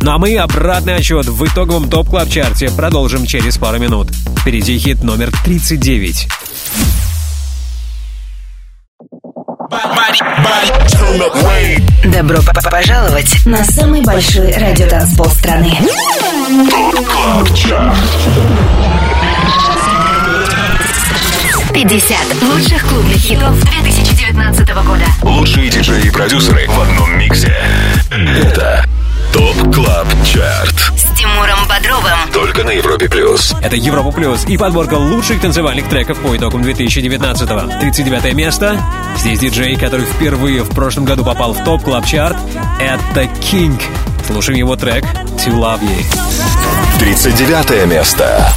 Ну 0.00 0.12
а 0.12 0.18
мы 0.18 0.36
обратный 0.36 0.96
отчет 0.96 1.26
в 1.26 1.44
итоговом 1.44 1.90
топ 1.90 2.08
клаб 2.08 2.30
чарте 2.30 2.70
продолжим 2.70 3.26
через 3.26 3.58
пару 3.58 3.78
минут. 3.78 4.08
Впереди 4.40 4.78
хит 4.78 5.02
номер 5.02 5.30
39. 5.44 6.26
Добро 12.04 12.38
пожаловать 12.70 13.46
на 13.46 13.62
самый 13.64 14.02
большой 14.02 14.52
радиотанцпол 14.52 15.26
страны. 15.26 15.78
50 21.72 22.42
лучших 22.42 22.86
клубных 22.86 23.16
хитов 23.16 23.58
2019 23.64 24.68
года. 24.68 25.04
Лучшие 25.22 25.70
диджеи 25.70 26.08
и 26.08 26.10
продюсеры 26.10 26.68
в 26.68 26.78
одном 26.78 27.18
миксе. 27.18 27.56
Это 28.10 28.84
ТОП 29.32 29.74
КЛАБ 29.74 30.06
ЧАРТ 30.26 30.74
С 30.94 31.18
Тимуром 31.18 31.66
Бодровым. 31.66 32.30
Только 32.34 32.64
на 32.64 32.70
Европе 32.70 33.08
Плюс. 33.08 33.54
Это 33.62 33.76
Европа 33.76 34.12
Плюс 34.12 34.44
и 34.46 34.58
подборка 34.58 34.94
лучших 34.94 35.40
танцевальных 35.40 35.88
треков 35.88 36.18
по 36.18 36.36
итогам 36.36 36.62
2019-го. 36.62 37.80
39 37.80 38.34
место. 38.34 38.78
Здесь 39.16 39.38
диджей, 39.38 39.76
который 39.76 40.04
впервые 40.04 40.64
в 40.64 40.68
прошлом 40.74 41.06
году 41.06 41.24
попал 41.24 41.54
в 41.54 41.64
топ 41.64 41.82
клаб 41.82 42.04
чарт 42.04 42.36
Это 42.78 43.22
King. 43.40 43.80
Слушаем 44.26 44.58
его 44.58 44.76
трек 44.76 45.04
«To 45.04 45.52
Love 45.52 45.80
You». 45.82 46.98
39 46.98 47.86
место. 47.86 48.52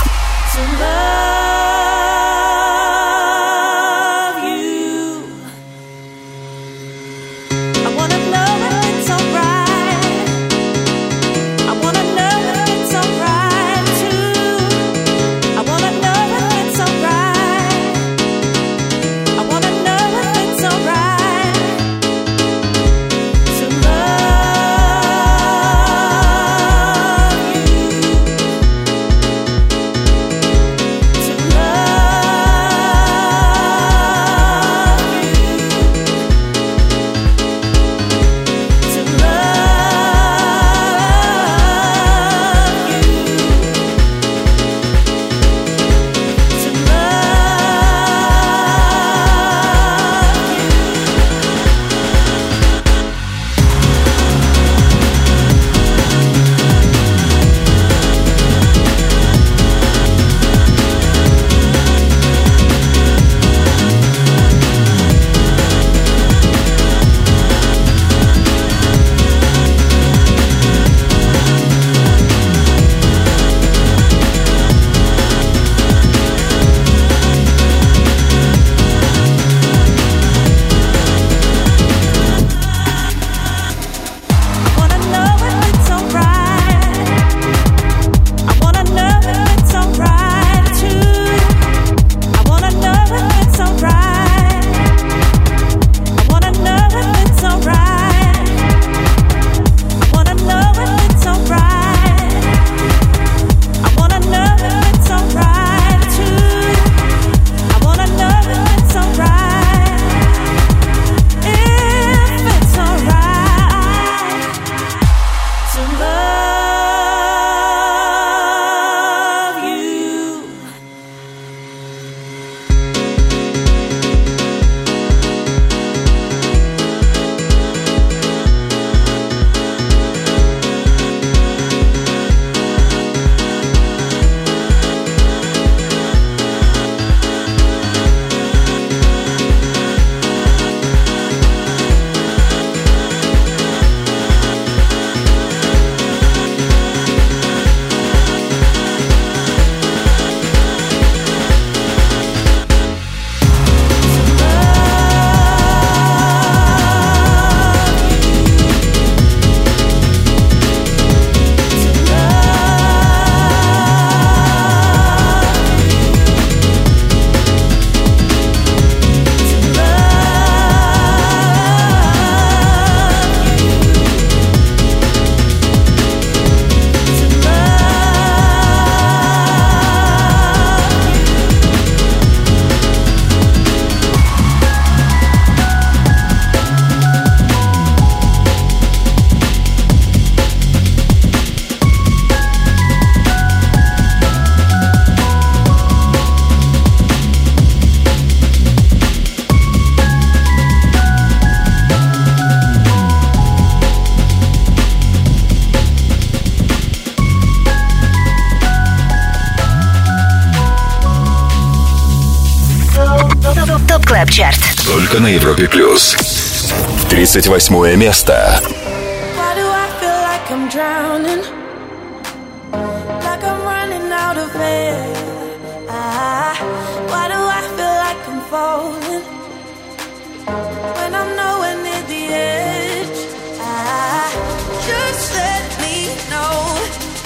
Just 234.87 235.33
let 235.35 235.65
me 235.83 236.15
know. 236.31 236.55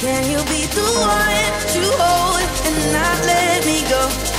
Can 0.01 0.23
you 0.31 0.39
be 0.49 0.65
the 0.73 0.87
one 0.97 1.49
to 1.73 1.81
hold 2.01 2.41
and 2.65 2.77
not 2.91 3.17
let 3.25 3.65
me 3.65 3.79
go? 3.87 4.38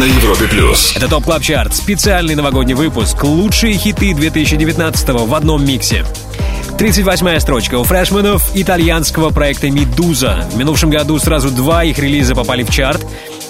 На 0.00 0.04
Европе 0.04 0.48
плюс. 0.48 0.96
Это 0.96 1.08
TOP 1.08 1.24
Club 1.24 1.42
Chart, 1.42 1.76
специальный 1.76 2.34
новогодний 2.34 2.72
выпуск. 2.72 3.22
Лучшие 3.22 3.74
хиты 3.74 4.14
2019 4.14 5.08
в 5.10 5.34
одном 5.34 5.62
миксе. 5.62 6.06
38-я 6.78 7.38
строчка 7.38 7.74
у 7.74 7.84
фрешменов 7.84 8.50
итальянского 8.56 9.28
проекта 9.28 9.70
«Meduza». 9.70 10.48
В 10.52 10.56
минувшем 10.56 10.88
году 10.88 11.18
сразу 11.18 11.50
два 11.50 11.84
их 11.84 11.98
релиза 11.98 12.34
попали 12.34 12.62
в 12.62 12.70
чарт. 12.70 13.06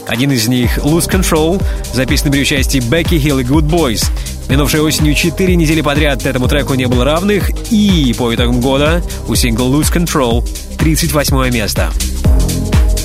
Один 0.09 0.33
из 0.33 0.49
них 0.49 0.79
«Lose 0.79 1.09
Control», 1.09 1.63
записанный 1.93 2.33
при 2.33 2.41
участии 2.41 2.81
Бекки 2.81 3.17
Хилл 3.17 3.39
и 3.39 3.45
Goodboys. 3.45 4.05
Минувшей 4.49 4.81
осенью 4.81 5.15
четыре 5.15 5.55
недели 5.55 5.83
подряд 5.83 6.27
этому 6.27 6.49
треку 6.49 6.75
не 6.75 6.87
было 6.87 7.05
равных, 7.05 7.51
и 7.71 8.13
по 8.19 8.35
итогам 8.35 8.61
года 8.61 9.05
у 9.29 9.37
сингла 9.37 9.67
«Lose 9.67 9.95
Control» 9.95 10.45
38 10.79 11.55
место. 11.55 11.93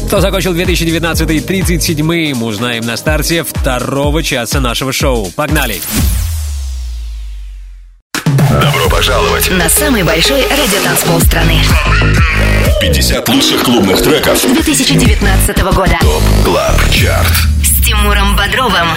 Кто 0.08 0.22
закончил 0.22 0.54
2019 0.54 1.28
37-м, 1.28 2.44
узнаем 2.44 2.86
на 2.86 2.96
старте 2.96 3.44
второго 3.44 4.22
часа 4.22 4.60
нашего 4.60 4.94
шоу. 4.94 5.32
Погнали! 5.32 5.82
Добро 8.50 8.88
пожаловать! 8.90 9.50
На 9.50 9.68
самый 9.68 10.04
большой 10.04 10.44
радиотанцпол 10.44 11.20
страны. 11.22 11.60
50 12.80 13.28
лучших 13.30 13.64
клубных 13.64 14.02
треков 14.02 14.42
2019 14.42 15.58
года. 15.74 16.00
Club 16.44 16.90
Chart. 16.92 17.55
Тимуром 17.86 18.36
Бодровым. 18.36 18.88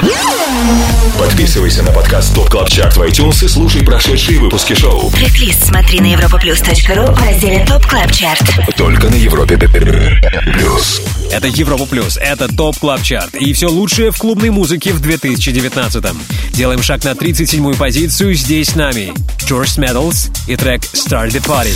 Подписывайся 1.18 1.82
на 1.82 1.90
подкаст 1.90 2.34
TOP 2.34 2.48
Club 2.48 2.70
Chart 2.70 2.96
в 2.96 3.02
iTunes 3.02 3.44
и 3.44 3.48
слушай 3.48 3.84
прошедшие 3.84 4.40
выпуски 4.40 4.72
шоу. 4.72 5.10
Трек-лист 5.10 5.66
смотри 5.66 6.00
на 6.00 6.06
europaplus.ru 6.14 7.14
в 7.14 7.22
разделе 7.22 7.66
TOP 7.66 7.84
Club 7.84 8.10
Chart. 8.10 8.40
Только 8.78 9.10
на 9.10 9.14
Европе 9.16 9.58
плюс. 9.58 11.02
Это 11.30 11.48
Европа 11.48 11.84
Плюс, 11.84 12.16
это 12.16 12.48
TOP 12.48 12.78
Club 12.78 13.02
Chart 13.02 13.34
и 13.34 13.52
все 13.52 13.68
лучшее 13.68 14.10
в 14.10 14.16
клубной 14.16 14.48
музыке 14.48 14.94
в 14.94 15.02
2019-м. 15.02 16.18
Делаем 16.52 16.82
шаг 16.82 17.04
на 17.04 17.10
37-ю 17.10 17.74
позицию, 17.74 18.32
здесь 18.32 18.70
с 18.70 18.74
нами 18.74 19.12
George 19.46 19.76
Medals 19.76 20.30
и 20.46 20.56
трек 20.56 20.80
Start 20.80 21.28
the 21.28 21.44
Party. 21.44 21.74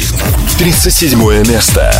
37 0.56 1.46
место. 1.46 1.92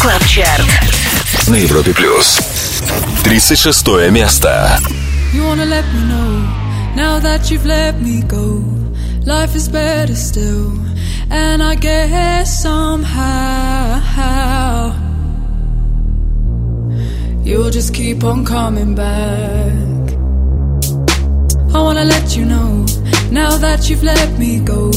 Клаб 0.00 0.24
Чарт. 0.24 0.64
На 1.46 1.56
Европе 1.56 1.92
Плюс. 1.92 2.40
36 3.22 4.10
место. 4.10 4.78
You 5.34 5.44
wanna 5.44 5.66
let 5.66 5.84
me 5.92 6.00
know, 6.08 6.42
now 6.96 7.20
that 7.20 7.50
you've 7.50 7.66
let 7.66 8.00
me 8.00 8.22
go. 8.22 8.62
Life 9.26 9.54
is 9.54 9.68
better 9.68 10.16
still, 10.16 10.72
and 11.30 11.62
I 11.62 11.74
guess 11.74 12.62
somehow 12.62 14.00
You'll 17.44 17.70
just 17.70 17.92
keep 17.92 18.24
on 18.24 18.46
coming 18.46 18.94
back. 18.94 20.14
I 21.74 21.78
wanna 21.78 22.06
let 22.06 22.34
you 22.34 22.46
know, 22.46 22.86
now 23.30 23.58
that 23.58 23.90
you've 23.90 24.02
let 24.02 24.38
me 24.38 24.60
go. 24.60 24.90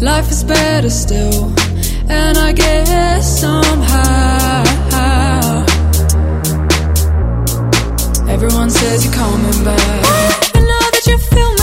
Life 0.00 0.28
is 0.32 0.42
better 0.42 0.90
still 0.90 1.54
and 2.08 2.38
I 2.38 2.52
guess 2.52 3.40
somehow 3.40 4.64
everyone 8.28 8.70
says 8.70 9.04
you're 9.04 9.14
coming 9.14 9.64
back. 9.64 10.04
I 10.54 10.60
know 10.60 10.90
that 10.92 11.02
you 11.06 11.18
feel. 11.18 11.53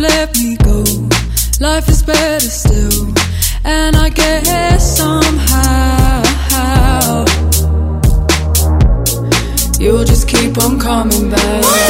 let 0.00 0.34
me 0.38 0.56
go. 0.56 0.82
Life 1.60 1.88
is 1.88 2.02
better 2.02 2.40
still, 2.40 3.12
and 3.64 3.94
I 3.96 4.08
guess 4.08 4.96
somehow 4.96 6.22
you'll 9.78 10.04
just 10.04 10.26
keep 10.26 10.56
on 10.58 10.80
coming 10.80 11.30
back. 11.30 11.89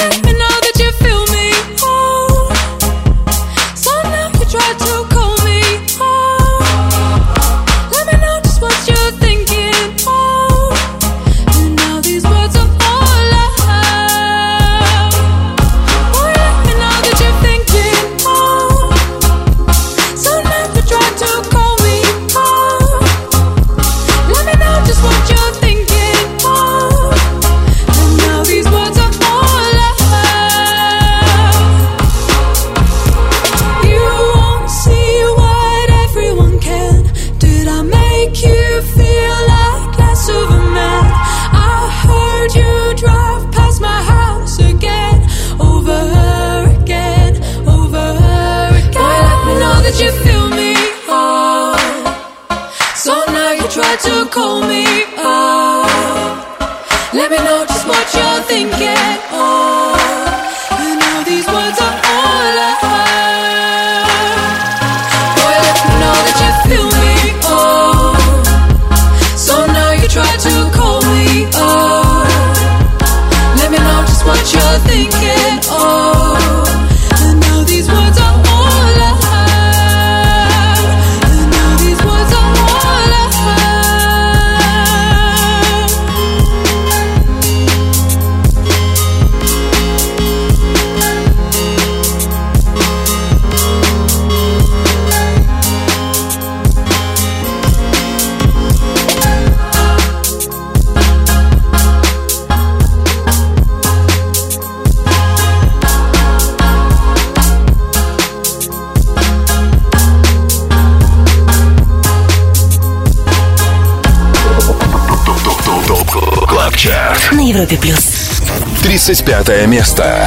Европе 117.71 117.77
плюс. 117.77 118.41
35 118.83 119.67
место. 119.67 120.27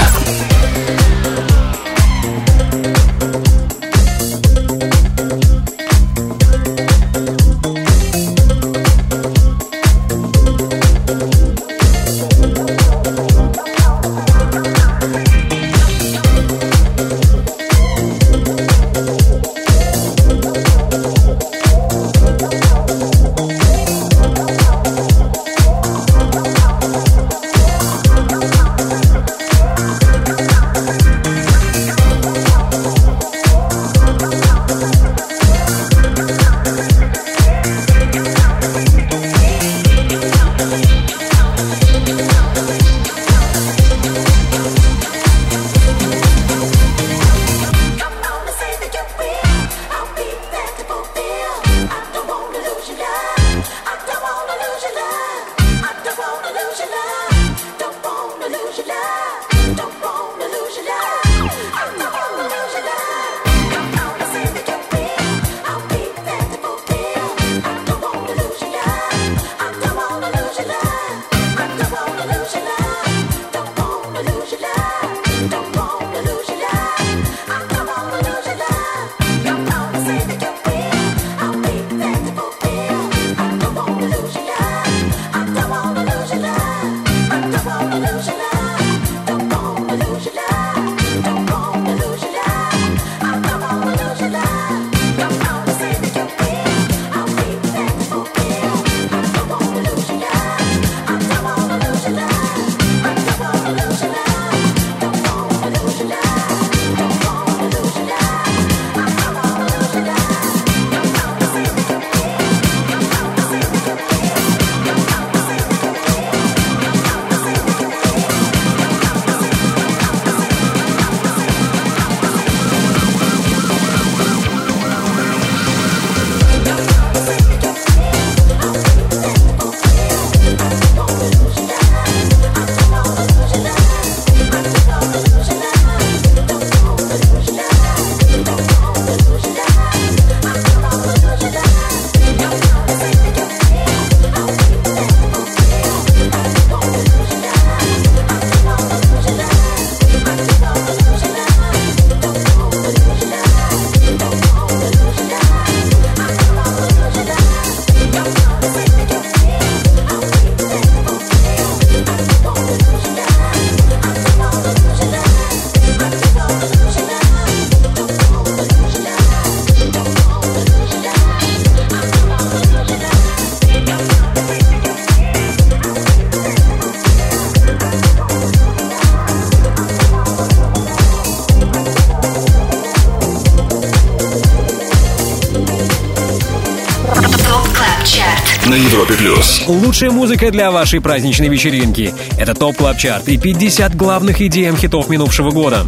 Лучшая 189.68 190.11
музыка 190.11 190.51
для 190.51 190.72
вашей 190.72 190.99
праздничной 190.99 191.47
вечеринки. 191.47 192.14
Это 192.38 192.53
TOP 192.53 192.77
Club 192.77 192.97
Chart 192.97 193.29
и 193.30 193.38
50 193.38 193.95
главных 193.95 194.41
EDM-хитов 194.41 195.09
минувшего 195.09 195.51
года. 195.51 195.86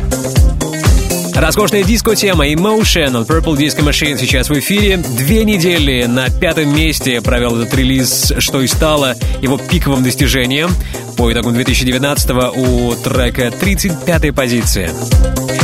Роскошная 1.36 1.84
диско-тема 1.84 2.48
Emotion 2.48 3.20
от 3.20 3.30
Purple 3.30 3.58
Disco 3.58 3.84
Machine 3.84 4.18
сейчас 4.18 4.50
в 4.50 4.58
эфире. 4.58 4.96
Две 4.96 5.44
недели 5.44 6.06
на 6.06 6.30
пятом 6.30 6.74
месте 6.74 7.22
провел 7.22 7.60
этот 7.60 7.74
релиз, 7.74 8.32
что 8.40 8.62
и 8.62 8.68
стало 8.68 9.16
его 9.42 9.58
пиковым 9.58 10.02
достижением. 10.02 10.70
По 11.18 11.32
итогам 11.32 11.54
2019 11.54 12.30
у 12.56 12.96
трека 12.96 13.48
35-я 13.48 14.32
позиция. 14.32 14.92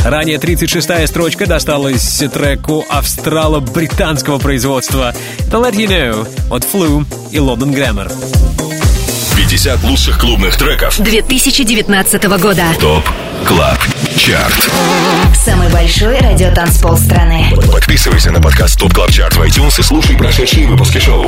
Ранее 0.04 0.36
36-я 0.36 1.06
строчка 1.06 1.46
досталась 1.46 2.22
треку 2.32 2.84
австрало-британского 2.90 4.38
производства 4.38 5.14
Let 5.50 5.74
You 5.74 5.88
Know 5.88 6.54
от 6.54 6.64
Flume 6.64 7.06
и 7.30 7.38
London 7.38 7.74
Grammar. 7.74 8.12
50 9.36 9.84
лучших 9.84 10.20
клубных 10.20 10.56
треков 10.56 10.98
2019 10.98 12.24
года. 12.24 12.64
TOP 12.78 13.04
Club 13.46 13.78
Chart. 14.16 14.70
Самый 15.34 15.68
большой 15.70 16.18
радиотанцпол 16.18 16.96
страны. 16.96 17.46
Подписывайся 17.72 18.30
на 18.30 18.40
подкаст 18.40 18.78
TOP 18.78 18.92
Club 18.94 19.10
Chart 19.10 19.36
в 19.36 19.42
iTunes 19.42 19.78
и 19.80 19.82
слушай 19.82 20.16
прошедшие 20.16 20.66
выпуски 20.66 20.98
шоу. 20.98 21.26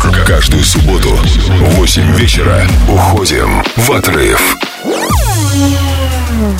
К- 0.00 0.24
Каждую 0.26 0.64
субботу 0.64 1.10
в 1.10 1.74
8 1.76 2.14
вечера 2.16 2.66
уходим 2.88 3.62
в 3.76 3.90
отрыв. 3.92 4.56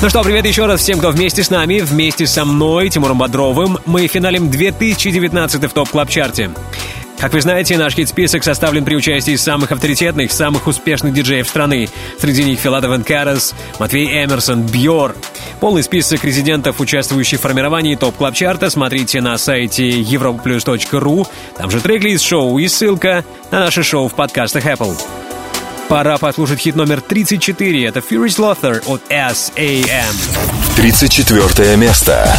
Ну 0.01 0.09
что, 0.09 0.21
привет 0.23 0.45
еще 0.45 0.65
раз 0.65 0.81
всем, 0.81 0.99
кто 0.99 1.09
вместе 1.11 1.43
с 1.43 1.49
нами, 1.49 1.79
вместе 1.79 2.27
со 2.27 2.45
мной, 2.45 2.89
Тимуром 2.89 3.17
Бодровым. 3.17 3.77
Мы 3.85 4.07
финалим 4.07 4.49
2019 4.49 5.63
в 5.63 5.69
TOP 5.73 5.89
Club 5.89 6.09
Chart'е. 6.09 6.51
Как 7.21 7.33
вы 7.33 7.41
знаете, 7.41 7.77
наш 7.77 7.93
хит-список 7.93 8.43
составлен 8.43 8.83
при 8.83 8.95
участии 8.95 9.35
самых 9.35 9.71
авторитетных, 9.71 10.31
самых 10.31 10.65
успешных 10.65 11.13
диджеев 11.13 11.47
страны. 11.47 11.87
Среди 12.19 12.43
них 12.43 12.59
Филата 12.59 12.87
Венкарас, 12.87 13.53
Матвей 13.77 14.25
Эмерсон, 14.25 14.63
Бьор. 14.63 15.15
Полный 15.59 15.83
список 15.83 16.23
резидентов, 16.23 16.79
участвующих 16.79 17.37
в 17.37 17.43
формировании 17.43 17.93
ТОП 17.93 18.15
Клаб 18.15 18.33
Чарта, 18.33 18.71
смотрите 18.71 19.21
на 19.21 19.37
сайте 19.37 20.01
europaplus.ru. 20.01 21.27
Там 21.59 21.69
же 21.69 21.79
трек-лист 21.79 22.25
шоу 22.25 22.57
и 22.57 22.67
ссылка 22.67 23.23
на 23.51 23.59
наше 23.59 23.83
шоу 23.83 24.07
в 24.07 24.15
подкастах 24.15 24.65
Apple. 24.65 24.99
Пора 25.89 26.17
послушать 26.17 26.59
хит 26.59 26.75
номер 26.75 27.01
34. 27.01 27.85
Это 27.85 27.99
Furious 27.99 28.39
Lothar 28.39 28.81
от 28.87 29.03
S.A.M. 29.09 30.15
34 30.75 31.75
место. 31.77 32.35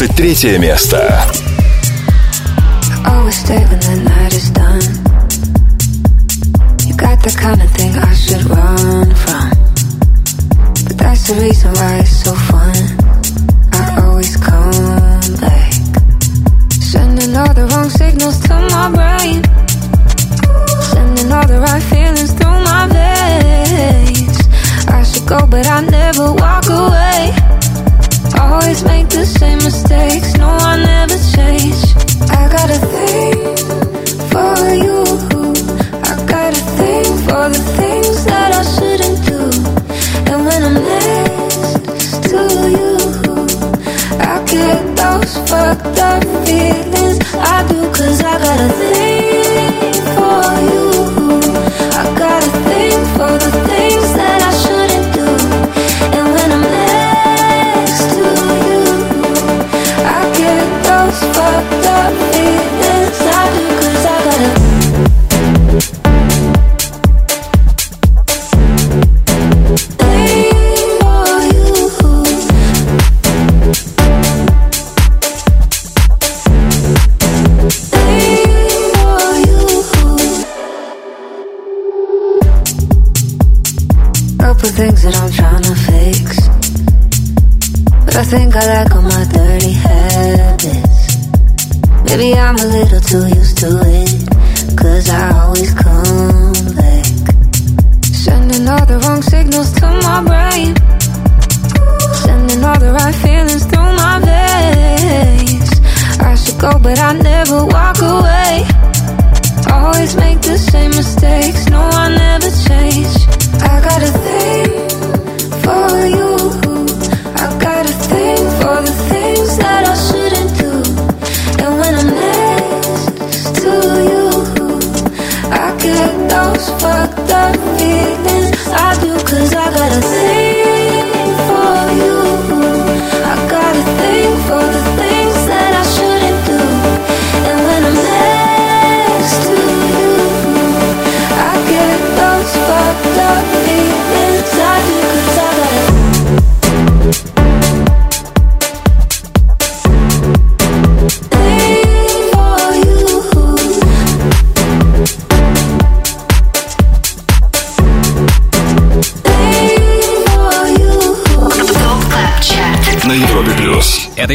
33 0.00 0.56
место. 0.56 1.22
Always 3.04 3.34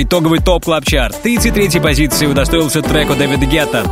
итоговый 0.06 0.40
топ 0.40 0.66
клаб 0.66 0.86
чарт 0.86 1.22
33 1.24 1.80
позиции 1.80 2.28
удостоился 2.28 2.82
треку 2.82 3.16
Дэвида 3.16 3.46
Гетта. 3.46 3.84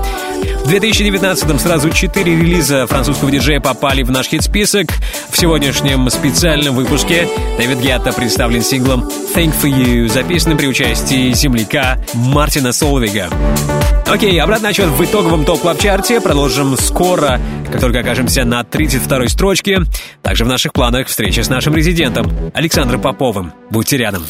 В 0.64 0.70
2019-м 0.70 1.60
сразу 1.60 1.90
четыре 1.90 2.36
релиза 2.36 2.86
французского 2.88 3.32
диджея 3.32 3.60
попали 3.60 4.04
в 4.04 4.12
наш 4.12 4.28
хит-список. 4.28 4.88
В 5.30 5.38
сегодняшнем 5.38 6.10
специальном 6.10 6.76
выпуске 6.76 7.28
Дэвид 7.58 7.80
Гетта 7.80 8.14
представлен 8.14 8.62
синглом 8.62 9.10
«Thank 9.36 9.54
for 9.62 9.70
You», 9.70 10.08
записанным 10.08 10.58
при 10.58 10.68
участии 10.68 11.34
земляка 11.34 11.98
Мартина 12.14 12.72
Солвига. 12.74 13.30
Окей, 14.06 14.40
обратный 14.40 14.70
отчет 14.70 14.90
в 14.90 15.04
итоговом 15.04 15.46
топ 15.46 15.62
клаб 15.62 15.80
чарте 15.80 16.22
Продолжим 16.22 16.78
скоро, 16.78 17.40
как 17.72 17.82
только 17.82 18.02
окажемся 18.02 18.46
на 18.46 18.62
32-й 18.62 19.30
строчке. 19.30 19.82
Также 20.22 20.46
в 20.46 20.48
наших 20.48 20.74
планах 20.74 21.08
встреча 21.08 21.44
с 21.44 21.50
нашим 21.50 21.74
резидентом 21.76 22.32
Александром 22.54 23.02
Поповым. 23.02 23.52
Будьте 23.72 23.98
рядом. 23.98 24.26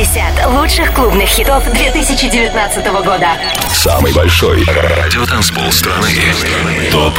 50 0.00 0.46
лучших 0.52 0.94
клубных 0.94 1.28
хитов 1.28 1.62
2019 1.74 2.86
года. 2.86 3.28
Самый 3.70 4.14
большой 4.14 4.64
радиотанцпол 4.64 5.70
страны. 5.70 6.08
TOP 6.90 7.12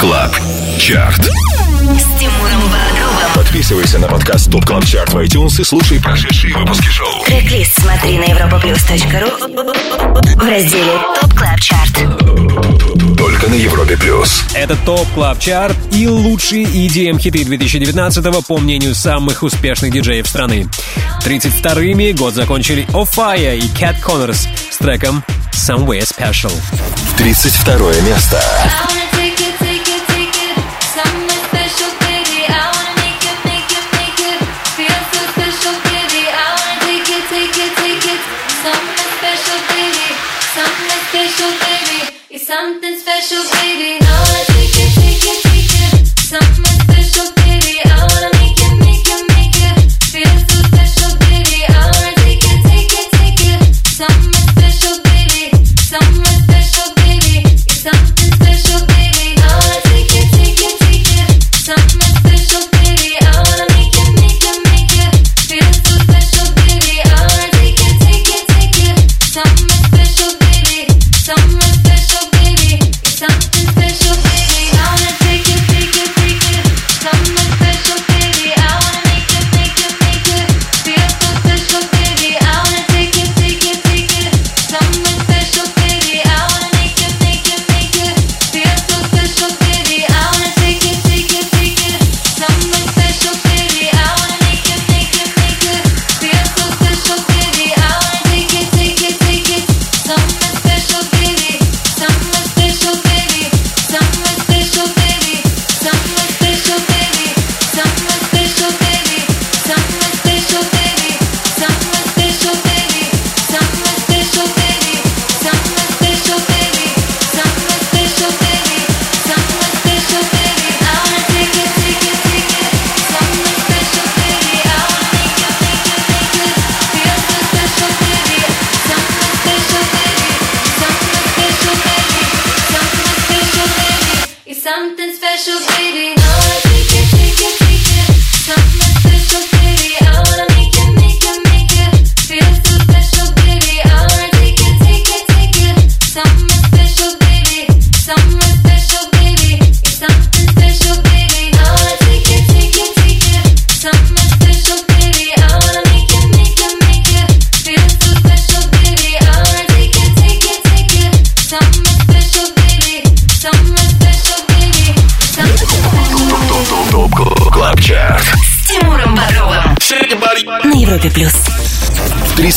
Club 0.00 0.34
Chart. 0.78 1.20
С 1.20 2.18
Тимуром 2.18 2.62
Бодровым. 2.62 3.32
Подписывайся 3.34 3.98
на 3.98 4.08
подкаст 4.08 4.50
TOP 4.50 4.64
Club 4.64 4.86
Chart 4.86 5.12
в 5.12 5.18
iTunes 5.18 5.60
и 5.60 5.64
слушай 5.64 6.00
прошедшие 6.00 6.56
выпуски 6.56 6.88
шоу. 6.88 7.22
Трек-лист 7.26 7.78
смотри 7.78 8.16
на 8.16 8.24
europaplus.ru 8.24 10.34
в 10.34 10.48
разделе 10.48 11.00
TOP 11.20 11.34
Club 11.34 11.60
Chart 11.60 13.01
только 13.42 13.50
на 13.50 13.54
Европе+. 13.54 13.96
плюс. 13.96 14.44
Это 14.54 14.76
TOP 14.76 15.06
Club 15.14 15.38
Chart 15.38 15.76
и 15.92 16.06
лучшие 16.06 16.64
EDM-хиты 16.64 17.44
2019 17.44 18.46
по 18.46 18.58
мнению 18.58 18.94
самых 18.94 19.42
успешных 19.42 19.92
диджеев 19.92 20.26
страны. 20.26 20.68
32-ми 21.24 22.12
год 22.12 22.34
закончили 22.34 22.86
Офая 22.94 23.56
и 23.56 23.62
Cat 23.62 23.96
Connors 24.02 24.46
с 24.70 24.76
треком 24.78 25.24
«Somewhere 25.52 26.06
Special». 26.08 26.52
32 27.18 27.92
место. 28.02 28.42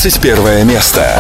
31 0.08 0.66
место. 0.66 1.20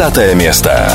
30 0.00 0.34
место. 0.34 0.88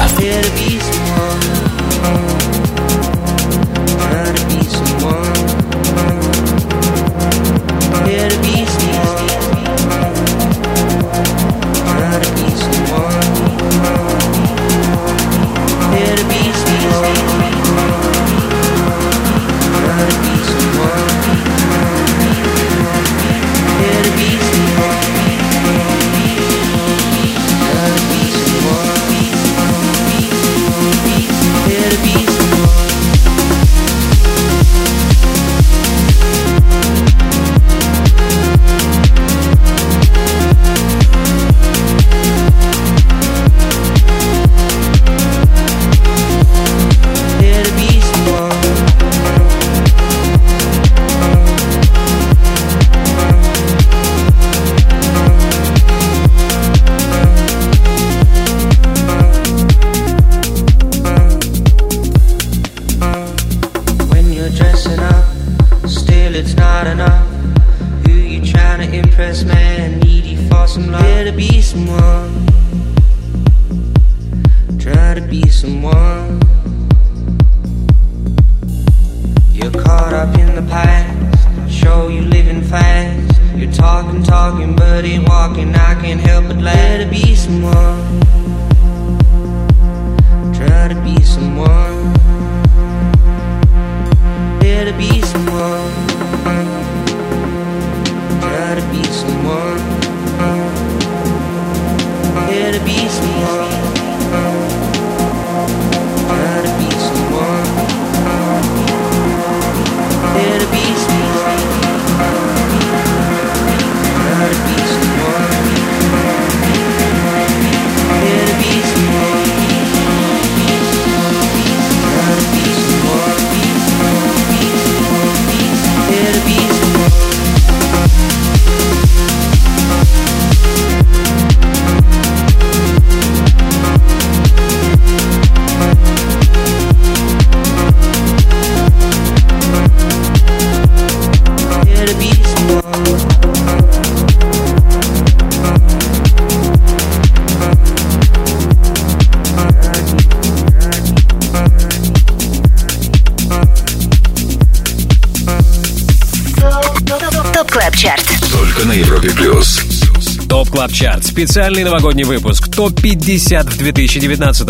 Специальный 161.36 161.84
новогодний 161.84 162.24
выпуск. 162.24 162.70
ТОП-50 162.70 163.70
в 163.70 163.78
2019. 163.78 164.70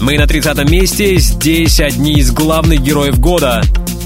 Мы 0.00 0.18
на 0.18 0.26
30 0.26 0.68
месте. 0.68 1.16
Здесь 1.18 1.78
одни 1.78 2.14
из 2.14 2.32
главных 2.32 2.82
героев 2.82 3.20
года. 3.20 3.62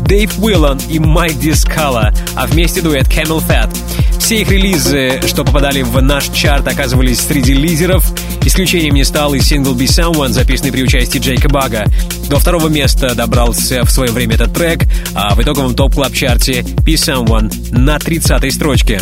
Дэйв 0.06 0.38
Уиллан 0.38 0.78
и 0.90 0.98
Майк 0.98 1.38
Дискала, 1.38 2.12
а 2.36 2.46
вместе 2.46 2.82
дуэт 2.82 3.06
CamelPhat. 3.06 3.74
Все 4.18 4.42
их 4.42 4.50
релизы, 4.50 5.22
что 5.26 5.44
попадали 5.44 5.80
в 5.80 5.98
наш 6.02 6.28
чарт, 6.28 6.68
оказывались 6.68 7.20
среди 7.20 7.54
лидеров. 7.54 8.06
Исключением 8.44 8.96
не 8.96 9.04
стал 9.04 9.32
и 9.32 9.40
сингл 9.40 9.74
Be 9.74 9.86
Someone, 9.86 10.28
записанный 10.28 10.72
при 10.72 10.82
участии 10.82 11.18
Джейка 11.18 11.48
Бага. 11.48 11.86
До 12.28 12.38
второго 12.38 12.68
места 12.68 13.14
добрался 13.14 13.82
в 13.82 13.90
свое 13.90 14.12
время 14.12 14.34
этот 14.34 14.52
трек, 14.52 14.80
а 15.14 15.34
в 15.34 15.40
итоговом 15.40 15.74
TOP 15.74 15.93
Club 15.93 16.17
Chart'е 16.17 16.60
Be 16.60 16.96
Someone 16.96 17.50
на 17.70 17.96
30-й 17.96 18.50
строчке. 18.50 19.00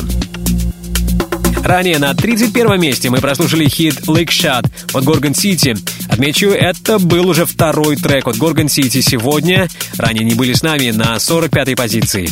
Ранее 1.63 1.99
на 1.99 2.13
31 2.13 2.81
месте 2.81 3.09
мы 3.09 3.19
прослушали 3.19 3.69
хит 3.69 4.01
Lake 4.09 4.29
Shot 4.29 4.69
от 4.93 5.05
Gorgon 5.05 5.33
City. 5.33 5.79
Отмечу, 6.09 6.49
это 6.49 6.99
был 6.99 7.29
уже 7.29 7.47
второй 7.47 7.97
трек 7.97 8.27
от 8.27 8.37
Gorgon 8.37 8.67
City 8.67 9.01
сегодня. 9.01 9.69
Ранее 9.97 10.25
не 10.25 10.35
были 10.35 10.55
с 10.55 10.63
нами 10.63 10.91
на 10.91 11.17
45-й 11.17 11.77
позиции. 11.77 12.29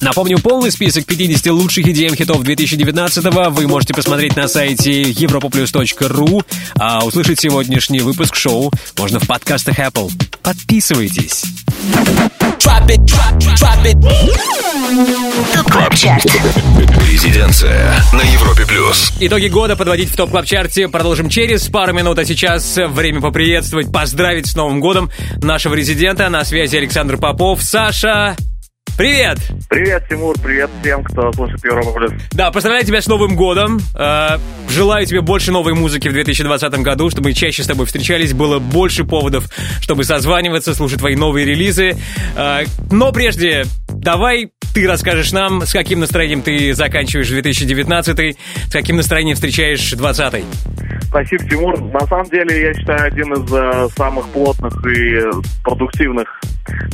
Напомню, 0.00 0.38
полный 0.38 0.70
список 0.70 1.04
50 1.04 1.46
лучших 1.48 1.86
EDM 1.86 2.16
хитов 2.16 2.42
2019 2.42 3.24
вы 3.50 3.66
можете 3.68 3.92
посмотреть 3.92 4.34
на 4.34 4.48
сайте 4.48 5.02
europoplus.ru, 5.02 6.42
а 6.78 7.04
услышать 7.04 7.38
сегодняшний 7.38 8.00
выпуск 8.00 8.34
шоу 8.34 8.72
можно 8.96 9.20
в 9.20 9.26
подкастах 9.26 9.78
Apple. 9.78 10.10
Подписывайтесь. 10.42 11.44
TOP 15.54 15.70
Club 15.70 15.94
Chart. 15.94 16.24
Резиденция 17.10 17.94
на 18.12 18.22
Европе 18.22 18.66
плюс. 18.66 19.12
Итоги 19.20 19.48
года 19.48 19.76
подводить 19.76 20.10
в 20.10 20.16
TOP 20.16 20.30
Club 20.30 20.46
Chart'е 20.46 20.88
продолжим 20.88 21.28
через 21.28 21.68
пару 21.68 21.92
минут, 21.92 22.18
а 22.18 22.24
сейчас 22.24 22.76
время 22.76 23.20
поприветствовать, 23.20 23.92
поздравить 23.92 24.46
с 24.46 24.54
Новым 24.54 24.80
годом 24.80 25.10
нашего 25.42 25.74
резидента. 25.74 26.28
На 26.28 26.44
связи 26.44 26.76
Александр 26.76 27.18
Попов. 27.18 27.62
Саша, 27.62 28.36
привет! 29.00 29.38
Привет, 29.70 30.04
Тимур, 30.10 30.36
привет 30.38 30.68
всем, 30.82 31.02
кто 31.02 31.32
слушает 31.32 31.64
Европа 31.64 31.92
Плюс. 31.92 32.12
Да, 32.32 32.50
поздравляю 32.50 32.84
тебя 32.84 33.00
с 33.00 33.06
Новым 33.06 33.34
годом. 33.34 33.80
Э, 33.94 34.36
желаю 34.68 35.06
тебе 35.06 35.22
больше 35.22 35.52
новой 35.52 35.72
музыки 35.72 36.08
в 36.08 36.12
2020 36.12 36.70
году, 36.82 37.08
чтобы 37.08 37.32
чаще 37.32 37.62
с 37.62 37.66
тобой 37.66 37.86
встречались, 37.86 38.34
было 38.34 38.58
больше 38.58 39.04
поводов, 39.04 39.48
чтобы 39.80 40.04
созваниваться, 40.04 40.74
слушать 40.74 40.98
твои 40.98 41.16
новые 41.16 41.46
релизы. 41.46 41.96
Э, 42.36 42.64
но 42.90 43.10
прежде, 43.10 43.64
давай 43.88 44.50
ты 44.74 44.86
расскажешь 44.86 45.32
нам, 45.32 45.62
с 45.62 45.72
каким 45.72 46.00
настроением 46.00 46.42
ты 46.42 46.74
заканчиваешь 46.74 47.28
2019, 47.28 48.36
с 48.68 48.72
каким 48.72 48.96
настроением 48.96 49.34
встречаешь 49.34 49.90
20 49.92 50.44
Спасибо, 51.10 51.44
Тимур. 51.44 51.80
На 51.92 52.06
самом 52.06 52.28
деле, 52.30 52.68
я 52.68 52.74
считаю, 52.74 53.04
один 53.04 53.32
из 53.32 53.52
э, 53.52 53.88
самых 53.96 54.28
плотных 54.28 54.72
и 54.86 55.16
э, 55.16 55.30
продуктивных 55.64 56.40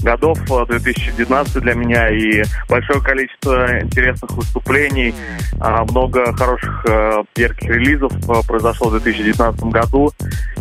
годов 0.02 0.38
э, 0.50 0.64
2019 0.70 1.62
для 1.62 1.74
меня. 1.74 2.08
И 2.08 2.42
большое 2.66 3.02
количество 3.02 3.82
интересных 3.82 4.30
выступлений, 4.30 5.14
а, 5.60 5.84
много 5.84 6.32
хороших 6.34 6.86
э, 6.88 7.24
ярких 7.36 7.68
релизов 7.68 8.12
э, 8.12 8.46
произошло 8.46 8.88
в 8.88 8.92
2019 8.92 9.60
году. 9.64 10.10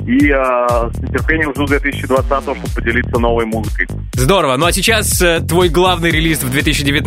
И 0.05 0.29
э, 0.29 0.89
с 0.93 0.99
нетерпением 0.99 1.53
жду 1.53 1.65
2020, 1.65 2.43
чтобы 2.43 2.59
поделиться 2.75 3.19
новой 3.19 3.45
музыкой. 3.45 3.87
Здорово. 4.13 4.57
Ну 4.57 4.65
а 4.65 4.71
сейчас 4.71 5.21
э, 5.21 5.39
твой 5.39 5.69
главный 5.69 6.11
релиз 6.11 6.43
в 6.43 6.51
2019, 6.51 7.04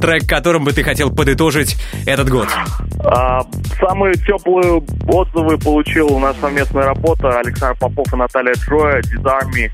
трек, 0.00 0.26
которым 0.28 0.64
бы 0.64 0.72
ты 0.72 0.82
хотел 0.82 1.10
подытожить 1.10 1.76
этот 2.06 2.28
год. 2.28 2.48
А, 3.04 3.42
Самые 3.80 4.14
теплые 4.14 4.82
отзывы 5.06 5.58
получил 5.58 6.18
наша 6.18 6.40
совместная 6.40 6.84
работа 6.86 7.38
Александр 7.38 7.78
Попов 7.78 8.12
и 8.12 8.16
Наталья 8.16 8.54
Джоя 8.54 9.00
«Disarmy». 9.02 9.70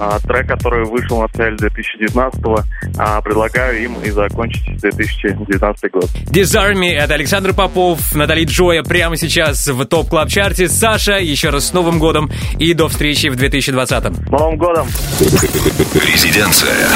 А, 0.00 0.18
Трек, 0.20 0.46
который 0.46 0.84
вышел 0.84 1.18
в 1.18 1.22
начале 1.22 1.56
2019-го. 1.56 2.60
А, 2.98 3.20
Предлагаю 3.20 3.82
им 3.82 3.96
и 4.04 4.10
закончить 4.10 4.80
2019 4.80 5.90
год. 5.90 6.04
Disarmy— 6.30 6.92
это 6.96 7.14
Александр 7.14 7.52
Попов, 7.52 8.14
Натали 8.14 8.44
Джоя 8.44 8.84
прямо 8.84 9.16
сейчас 9.16 9.66
в 9.66 9.84
топ 9.86 10.08
клаб 10.08 10.28
чарте 10.28 10.68
Саша, 10.68 11.18
еще 11.18 11.50
раз 11.50 11.66
с 11.68 11.72
Новым 11.72 11.98
годом 11.98 12.30
и 12.58 12.74
до 12.74 12.88
встречи 12.88 13.26
в 13.26 13.36
2020 13.36 14.04
С 14.14 14.30
Новым 14.30 14.56
годом! 14.56 14.86
Резиденция. 15.94 16.88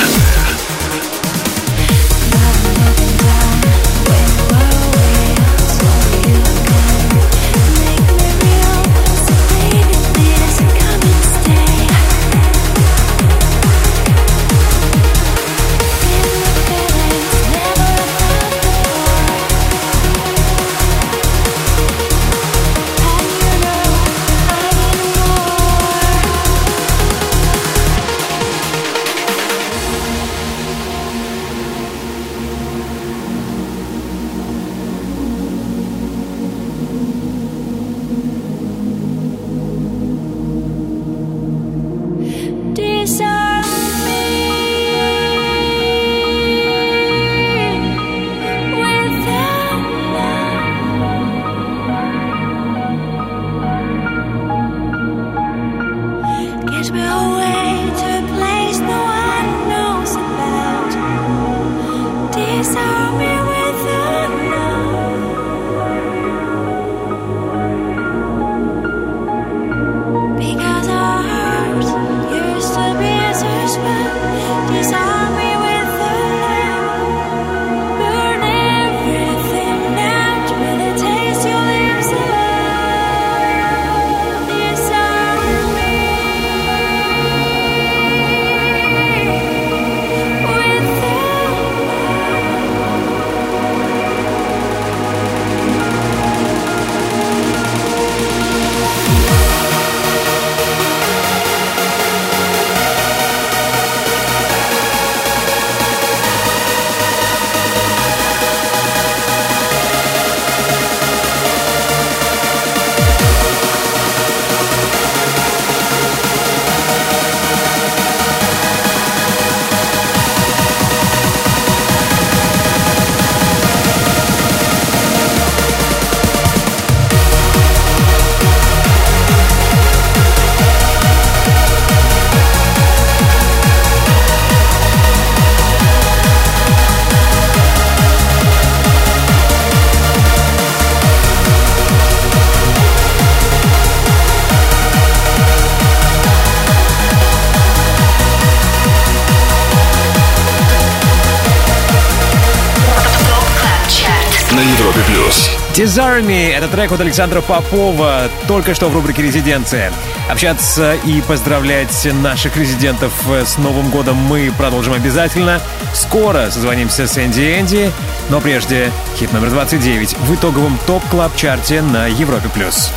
На 154.54 154.60
Европе 154.60 155.00
плюс. 155.06 155.50
Desire 155.74 156.52
это 156.52 156.68
трек 156.68 156.92
от 156.92 157.00
Александра 157.00 157.40
Попова, 157.40 158.28
только 158.46 158.74
что 158.74 158.88
в 158.88 158.94
рубрике 158.94 159.22
«Резиденция». 159.22 159.92
Общаться 160.28 160.94
и 160.94 161.22
поздравлять 161.22 162.06
наших 162.12 162.56
резидентов 162.56 163.12
с 163.28 163.56
Новым 163.58 163.90
годом 163.90 164.16
мы 164.16 164.52
продолжим 164.56 164.92
обязательно. 164.92 165.60
Скоро 165.94 166.50
созвонимся 166.50 167.06
с 167.06 167.16
Энди 167.18 167.58
Энди, 167.58 167.90
но 168.28 168.40
прежде 168.40 168.92
хит 169.18 169.32
номер 169.32 169.50
29 169.50 170.16
в 170.18 170.34
итоговом 170.34 170.78
топ 170.86 171.02
клаб 171.08 171.34
чарте 171.36 171.80
на 171.80 172.06
Европе+. 172.06 172.48
плюс. 172.48 172.90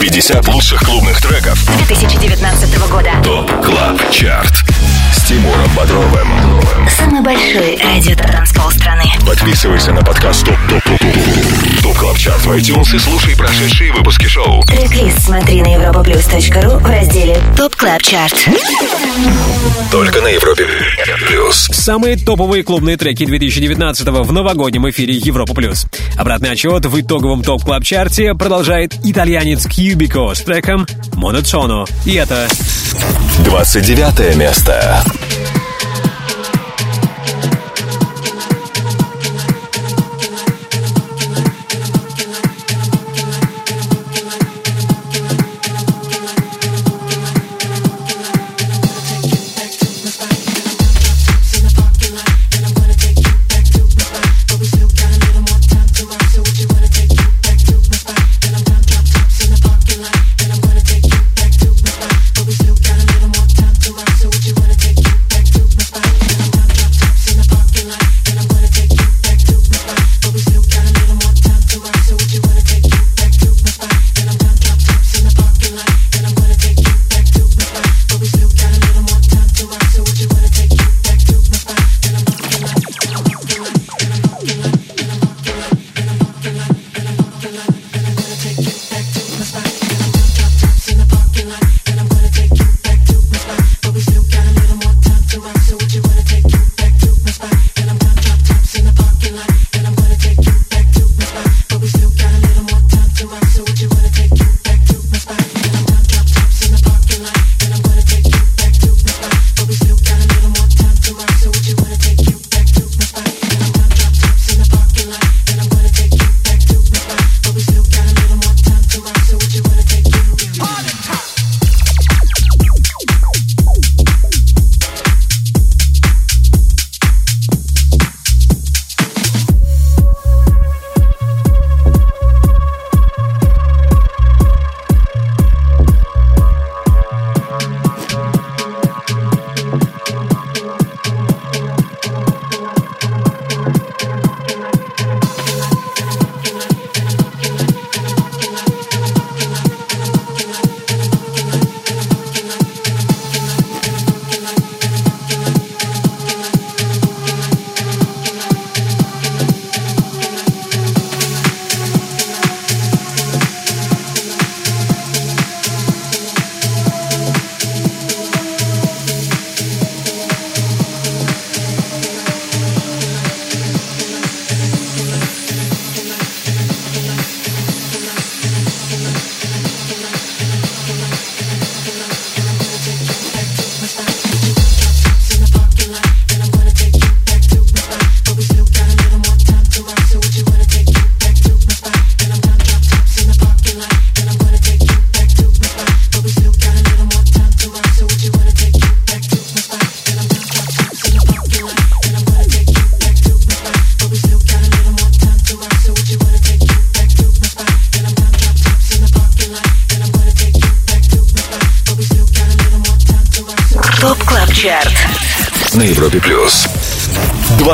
50 0.00 0.48
лучших 0.48 0.80
клубных 0.82 1.20
треков 1.20 1.64
2019 1.76 2.78
года. 2.88 3.10
TOP 3.22 3.50
Club 3.62 4.10
Chart 4.10 4.64
с 5.12 5.22
Тимуром 5.22 5.70
Бодровым. 5.76 6.28
Самый 6.96 7.20
большой 7.22 7.78
радиотанцпол 7.82 8.70
страны. 8.70 9.04
Подписывайся 9.26 9.92
на 9.92 10.02
подкаст 10.02 10.44
TOP 10.44 10.56
TOP 10.68 10.82
TOP 10.84 10.98
TOP 10.98 11.82
TOP 11.82 11.98
Club 11.98 12.18
Chart 12.18 12.44
в 12.44 12.50
iTunes 12.52 12.96
и 12.96 12.98
слушай 12.98 13.36
прошедшие 13.36 13.92
выпуски 13.92 14.26
шоу. 14.26 14.62
Трек-лист 14.62 15.20
смотри 15.20 15.62
на 15.62 15.74
europaplus.ru 15.74 16.78
в 16.78 16.86
разделе 16.86 17.40
TOP 17.56 17.74
Club 17.76 18.02
Chart. 18.02 18.48
Только 19.90 20.20
на 20.20 20.28
Европе 20.28 20.66
плюс. 21.26 21.68
Самые 21.72 22.16
топовые 22.16 22.62
клубные 22.62 22.96
треки 22.96 23.24
2019 23.24 24.06
в 24.06 24.32
новогоднем 24.32 24.88
эфире 24.90 25.14
Европа 25.14 25.54
Плюс. 25.54 25.86
Обратный 26.16 26.50
отсчет 26.50 26.86
в 26.86 27.00
итоговом 27.00 27.42
TOP 27.42 27.64
Club 27.64 27.84
Chart'е 27.84 28.34
продолжает 28.34 28.94
итальянец 29.04 29.66
Qubiko 29.66 30.34
с 30.34 30.40
треком 30.42 30.86
Монотоно. 31.14 31.86
И 32.04 32.14
это 32.14 32.48
29 33.44 34.36
место. 34.36 34.97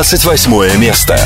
28 0.04 0.76
место. 0.76 1.16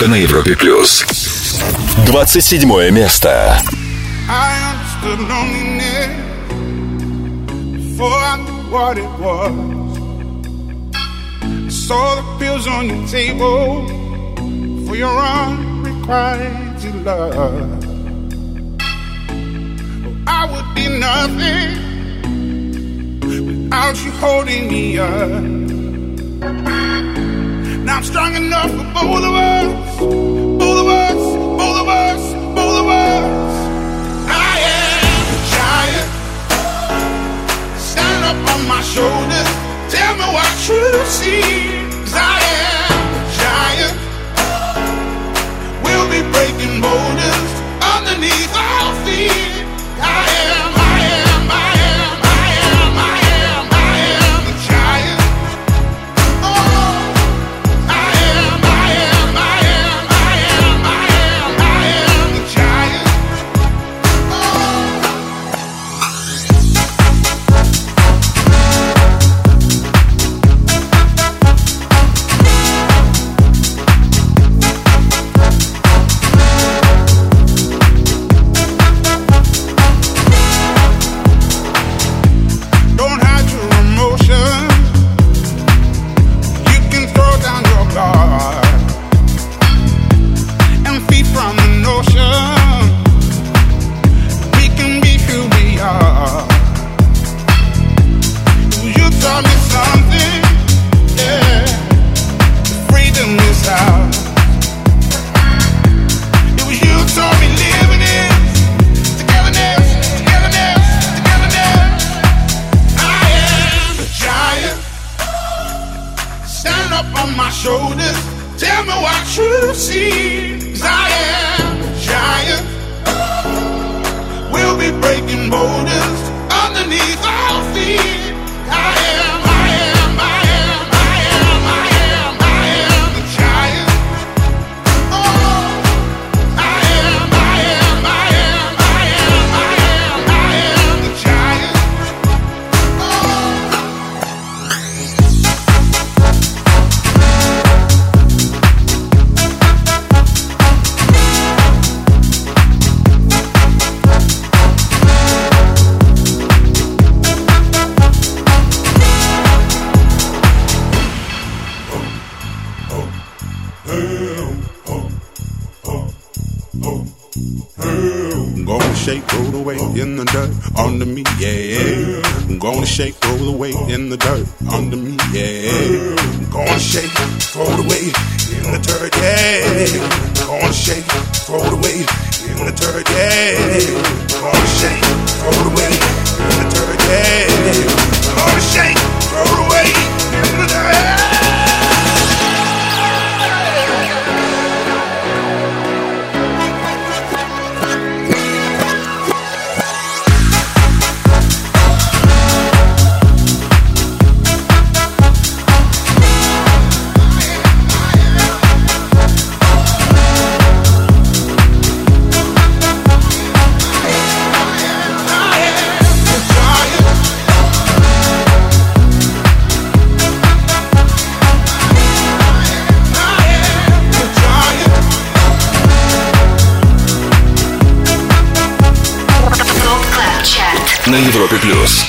Только 0.00 0.12
на 0.12 0.16
Европе 0.16 0.56
плюс. 0.56 1.04
27 2.06 2.90
место. 2.90 3.60
What 8.70 8.96
it 8.96 9.10
was. 9.18 9.52
I 11.42 11.68
saw 11.68 12.14
the 12.14 12.22
pills 12.38 12.66
on 12.66 12.88
your 12.88 13.06
table 13.08 13.86
for 14.86 14.96
your 14.96 15.18
unrequited 15.18 16.94
love. 17.04 17.34
Oh, 17.36 17.66
I 20.26 20.46
would 20.50 20.74
be 20.74 20.88
nothing 20.98 21.72
without 23.20 23.96
you 24.02 24.12
holding 24.12 24.68
me 24.70 24.98
up. 24.98 25.60
Now 27.90 27.96
I'm 27.96 28.04
strong 28.04 28.36
enough 28.36 28.70
for 28.70 28.86
both 28.94 29.24
of 29.24 29.34
us, 29.34 29.98
both 29.98 30.78
of 30.78 30.86
us, 30.86 31.20
both 31.58 31.78
of 31.82 31.88
us, 31.88 32.22
both 32.54 32.76
of 32.82 32.86
us. 32.86 33.54
I 34.30 34.54
am 34.78 35.22
a 35.34 35.38
giant. 35.58 36.10
Stand 37.90 38.22
up 38.30 38.38
on 38.54 38.60
my 38.68 38.80
shoulders. 38.94 39.50
Tell 39.90 40.14
me 40.20 40.26
what 40.36 40.52
you 40.68 40.82
see. 41.18 41.42
'Cause 41.90 42.14
I 42.14 42.38
am 42.62 43.02
a 43.18 43.24
giant. 43.42 43.96
We'll 45.82 46.08
be 46.14 46.22
breaking 46.34 46.80
boulders 46.80 47.50
underneath 47.96 48.49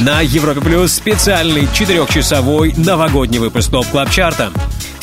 На 0.04 0.22
Европе 0.22 0.62
Плюс 0.62 0.94
специальный 0.94 1.68
четырехчасовой 1.76 2.74
новогодний 2.76 3.38
выпуск 3.38 3.70
TOP 3.70 3.86
Club 3.86 4.10
Chart'а. 4.10 4.52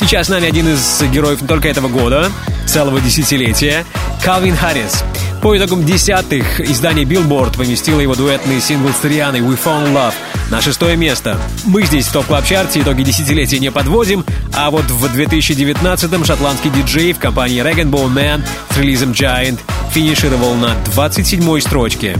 Сейчас 0.00 0.26
с 0.26 0.28
нами 0.28 0.48
один 0.48 0.66
из 0.66 1.02
героев 1.12 1.40
не 1.40 1.46
только 1.46 1.68
этого 1.68 1.86
года, 1.86 2.32
целого 2.66 3.00
десятилетия, 3.00 3.84
Калвин 4.24 4.56
Харрис. 4.56 5.04
По 5.40 5.56
итогам 5.56 5.84
десятых 5.84 6.60
издание 6.60 7.04
Billboard 7.04 7.56
поместило 7.56 8.00
его 8.00 8.16
дуэтный 8.16 8.60
сингл 8.60 8.88
с 8.88 9.04
Рианной 9.04 9.38
«We 9.38 9.56
Found 9.64 9.94
Love» 9.94 10.14
на 10.50 10.60
шестое 10.60 10.96
место. 10.96 11.38
Мы 11.64 11.84
здесь 11.84 12.06
в 12.06 12.12
TOP 12.12 12.26
Club 12.26 12.44
Chart'е 12.44 12.80
итоги 12.80 13.04
десятилетия 13.04 13.60
не 13.60 13.70
подводим, 13.70 14.24
а 14.52 14.72
вот 14.72 14.86
в 14.86 15.04
2019-м 15.16 16.24
шотландский 16.24 16.70
диджей 16.70 17.12
в 17.12 17.20
компании 17.20 17.62
Rag'n'Bone 17.62 17.88
Man 17.88 18.42
с 18.70 18.76
релизом 18.76 19.12
Giant 19.12 19.60
финишировал 19.92 20.56
на 20.56 20.74
27-й 20.96 21.60
строчке. 21.62 22.16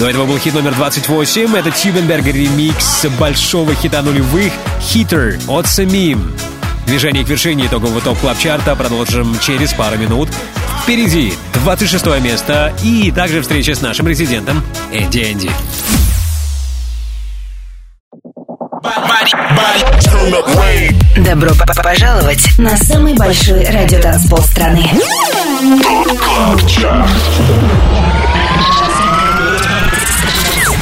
До 0.00 0.08
этого 0.08 0.24
был 0.24 0.38
хит 0.38 0.54
номер 0.54 0.74
28. 0.74 1.56
Это 1.56 1.70
Тюбенберг 1.70 2.24
ремикс 2.24 3.04
большого 3.18 3.74
хита 3.74 4.00
нулевых 4.00 4.50
«Hitter» 4.80 5.38
от 5.46 5.66
Самим. 5.66 6.32
Движение 6.86 7.22
к 7.22 7.28
вершине 7.28 7.66
итогового 7.66 8.00
топ 8.00 8.18
клаб 8.18 8.38
чарта 8.38 8.74
продолжим 8.74 9.38
через 9.40 9.74
пару 9.74 9.98
минут. 9.98 10.30
Впереди 10.82 11.34
26 11.62 12.06
место 12.22 12.72
и 12.82 13.12
также 13.12 13.42
встреча 13.42 13.74
с 13.74 13.82
нашим 13.82 14.08
резидентом 14.08 14.64
Эдди 14.90 15.18
Энди. 15.32 15.50
Добро 21.18 21.50
п- 21.54 21.66
п- 21.66 21.82
пожаловать 21.82 22.58
на 22.58 22.74
самый 22.78 23.14
большой 23.14 23.64
радиотанцпол 23.66 24.38
страны. 24.38 24.90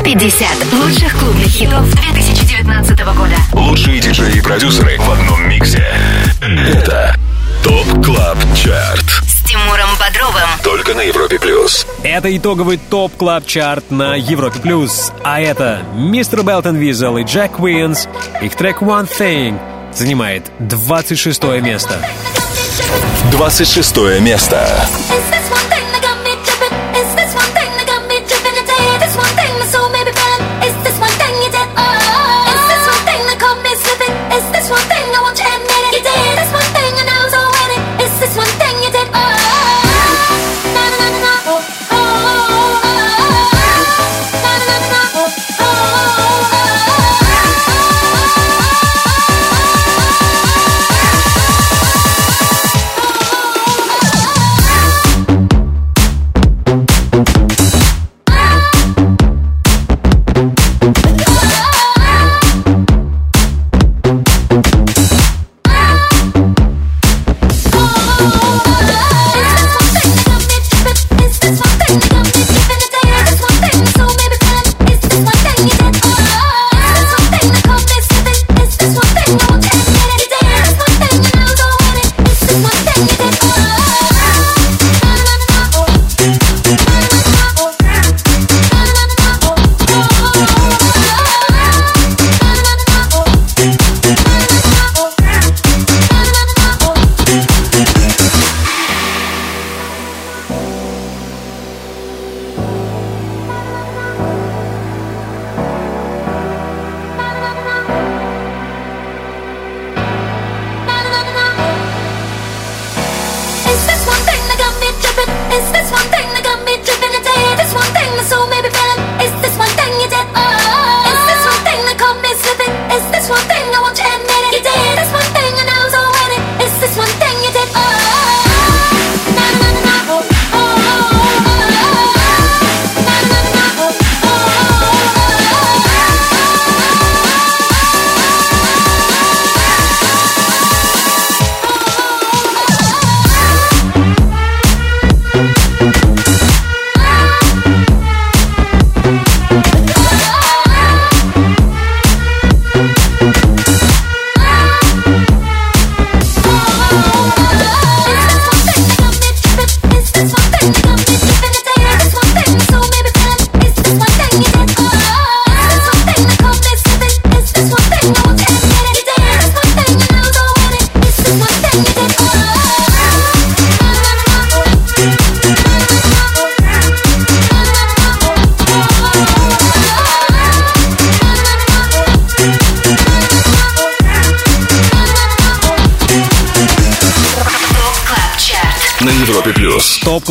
Club 0.09 0.21
Chart. 0.21 0.21
50 0.21 0.73
лучших 0.73 1.19
клубных 1.19 1.49
хитов 1.49 1.95
2019 1.95 2.99
года. 3.15 3.35
Лучшие 3.53 4.01
диджеи 4.01 4.39
и 4.39 4.41
продюсеры 4.41 4.99
в 4.99 5.11
одном 5.11 5.49
миксе. 5.49 5.87
Это 6.41 7.15
TOP 7.63 8.05
Club 8.05 8.39
Chart 8.55 9.05
С 9.27 9.47
Тимуром 9.47 9.91
Бодровым. 9.99 10.49
Только 10.65 10.95
на 10.95 11.03
Европе 11.03 11.39
Плюс. 11.39 11.87
Это 12.03 12.35
итоговый 12.35 12.79
TOP 12.79 13.17
Club 13.17 13.45
Chart 13.47 13.91
на 13.91 14.15
Европе 14.17 14.61
плюс. 14.61 15.13
А 15.25 15.41
это 15.41 15.81
Mr. 15.95 16.43
Belt & 16.43 16.77
Wezol 16.77 17.19
и 17.19 17.25
Jack 17.25 17.61
Wins. 17.61 18.09
Их 18.41 18.57
трек 18.57 18.81
One 18.81 19.09
Thing 19.09 19.59
занимает 19.93 20.51
26 20.59 21.43
место. 21.61 22.01
26 23.31 23.97
место. 24.21 24.89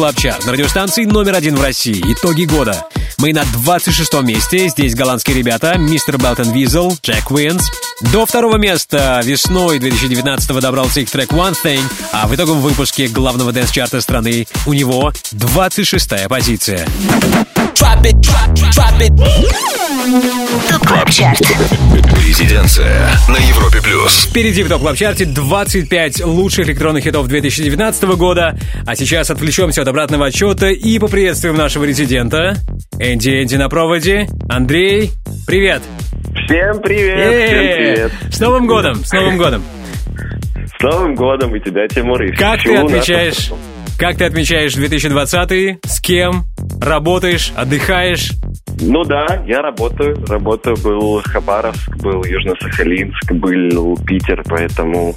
Плюс. 0.07 0.13
TOP 0.13 0.15
Club 0.15 0.15
Chart 0.15 0.45
на 0.45 0.51
радиостанции 0.53 1.05
номер 1.05 1.35
один 1.35 1.55
в 1.55 1.61
России. 1.61 2.01
Итоги 2.13 2.43
года. 2.43 2.85
Мы 3.17 3.33
на 3.33 3.43
26 3.45 4.21
месте. 4.21 4.69
Здесь 4.69 4.95
голландские 4.95 5.35
ребята. 5.35 5.77
Mr. 5.77 6.17
Belt & 6.17 6.51
Wezol, 6.51 6.97
Jack 7.01 7.29
Wins. 7.31 7.69
До 8.13 8.25
второго 8.25 8.57
места 8.57 9.19
весной 9.23 9.79
2019 9.79 10.59
добрался 10.59 11.01
их 11.01 11.09
трек 11.09 11.31
One 11.31 11.57
Thing, 11.61 11.81
а 12.11 12.27
в 12.27 12.35
итоговом 12.35 12.61
выпуске 12.61 13.07
главного 13.07 13.51
дэнс-чарта 13.51 14.01
страны 14.01 14.47
у 14.65 14.73
него 14.73 15.11
26 15.31 16.27
позиция. 16.29 16.87
TOP 20.69 20.85
Club 20.85 21.09
Chart. 21.09 21.39
Резиденция 22.27 23.09
на 23.29 23.37
Европе 23.37 23.81
Плюс. 23.81 24.25
Впереди 24.25 24.63
в 24.63 24.69
TOP 24.69 24.81
Club 24.81 24.95
Chart'е 24.95 25.25
25 25.25 26.25
лучших 26.25 26.67
электронных 26.67 27.03
хитов 27.03 27.27
2019 27.27 28.03
года. 28.15 28.57
А 28.85 28.95
сейчас 28.95 29.29
отвлечемся 29.29 29.81
от 29.83 29.87
обратного 29.87 30.25
отчета 30.27 30.67
и 30.69 30.99
поприветствуем 30.99 31.55
нашего 31.55 31.83
резидента. 31.85 32.57
Энди 32.99 33.29
Энди 33.43 33.55
на 33.55 33.69
проводе. 33.69 34.27
Андрей, 34.49 35.11
привет. 35.45 35.81
Всем 36.45 36.81
привет, 36.81 37.17
Э-э-э. 37.17 37.47
всем 37.47 37.75
привет. 37.77 38.11
С 38.33 38.39
Новым 38.39 38.67
годом, 38.67 39.03
с 39.05 39.11
Новым 39.13 39.37
годом. 39.37 39.63
С 40.79 40.83
Новым 40.83 41.15
годом 41.15 41.55
и 41.55 41.59
тебя, 41.59 41.87
Тимур. 41.87 42.21
и 42.23 42.31
Как 42.35 42.61
ты 42.63 42.75
отмечаешь? 42.75 43.51
Как 43.97 44.17
ты 44.17 44.25
отмечаешь 44.25 44.73
2020? 44.75 45.79
С 45.85 45.99
кем? 46.01 46.45
Работаешь? 46.79 47.51
Отдыхаешь? 47.55 48.31
Ну 48.81 49.03
да, 49.03 49.43
я 49.47 49.61
работаю. 49.61 50.23
Работаю. 50.27 50.77
Был 50.77 51.21
Хабаровск, 51.23 51.95
был 51.97 52.23
Южно-Сахалинск, 52.23 53.33
был 53.33 53.97
Питер, 54.05 54.43
поэтому 54.47 55.15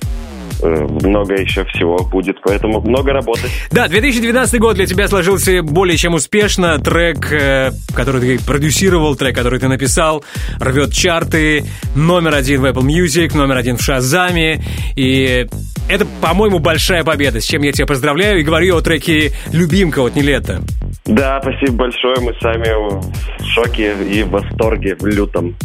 э, 0.62 0.66
много 0.66 1.34
еще 1.34 1.64
всего 1.66 1.98
будет, 1.98 2.36
поэтому 2.42 2.80
много 2.80 3.12
работы. 3.12 3.48
Да, 3.70 3.88
2019 3.88 4.60
год 4.60 4.76
для 4.76 4.86
тебя 4.86 5.08
сложился 5.08 5.62
более 5.62 5.96
чем 5.96 6.14
успешно. 6.14 6.78
Трек, 6.78 7.32
э, 7.32 7.72
который 7.94 8.20
ты 8.20 8.44
продюсировал, 8.44 9.14
трек, 9.16 9.36
который 9.36 9.60
ты 9.60 9.68
написал, 9.68 10.24
рвет 10.58 10.92
чарты, 10.92 11.64
номер 11.94 12.34
один 12.34 12.62
в 12.62 12.66
Apple 12.66 12.82
Music, 12.82 13.36
номер 13.36 13.58
один 13.58 13.76
в 13.76 13.82
Шазаме. 13.82 14.64
И 14.96 15.46
это, 15.88 16.06
по-моему, 16.20 16.60
большая 16.60 17.04
победа, 17.04 17.40
с 17.40 17.44
чем 17.44 17.62
я 17.62 17.72
тебя 17.72 17.86
поздравляю. 17.86 18.40
И 18.40 18.44
говорю 18.44 18.76
о 18.76 18.80
треке 18.80 19.32
«Любимка» 19.52 20.00
от 20.00 20.16
Нилетто. 20.16 20.62
Да, 21.10 21.40
спасибо 21.42 21.72
большое. 21.72 22.16
Мы 22.20 22.32
сами 22.40 22.68
в 22.88 23.44
шоке 23.52 23.94
и 24.04 24.22
в 24.22 24.30
восторге, 24.30 24.94
в 24.94 25.04
лютом. 25.04 25.56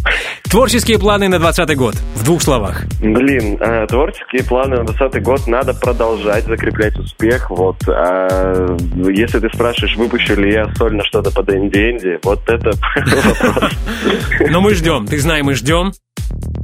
Творческие 0.50 0.98
планы 0.98 1.28
на 1.28 1.38
20 1.38 1.76
год. 1.78 1.96
В 2.16 2.24
двух 2.24 2.42
словах. 2.42 2.84
Блин, 3.00 3.58
э, 3.62 3.86
творческие 3.88 4.44
планы 4.44 4.78
на 4.78 4.86
2020 4.86 5.24
год 5.24 5.48
надо 5.48 5.74
продолжать 5.76 6.46
закреплять 6.46 6.98
успех. 6.98 7.52
Вот, 7.52 7.78
а 7.88 8.76
если 9.08 9.40
ты 9.40 9.50
спрашиваешь, 9.54 9.96
выпущу 9.98 10.36
ли 10.36 10.52
я 10.52 10.74
сольно 10.76 11.04
что-то 11.04 11.30
под 11.30 11.48
инди 11.54 12.20
вот 12.24 12.42
это 12.50 12.72
вопрос. 12.96 13.72
Но 14.50 14.62
мы 14.62 14.74
ждем, 14.74 15.06
ты 15.06 15.20
знай, 15.20 15.44
мы 15.44 15.54
ждем. 15.54 15.92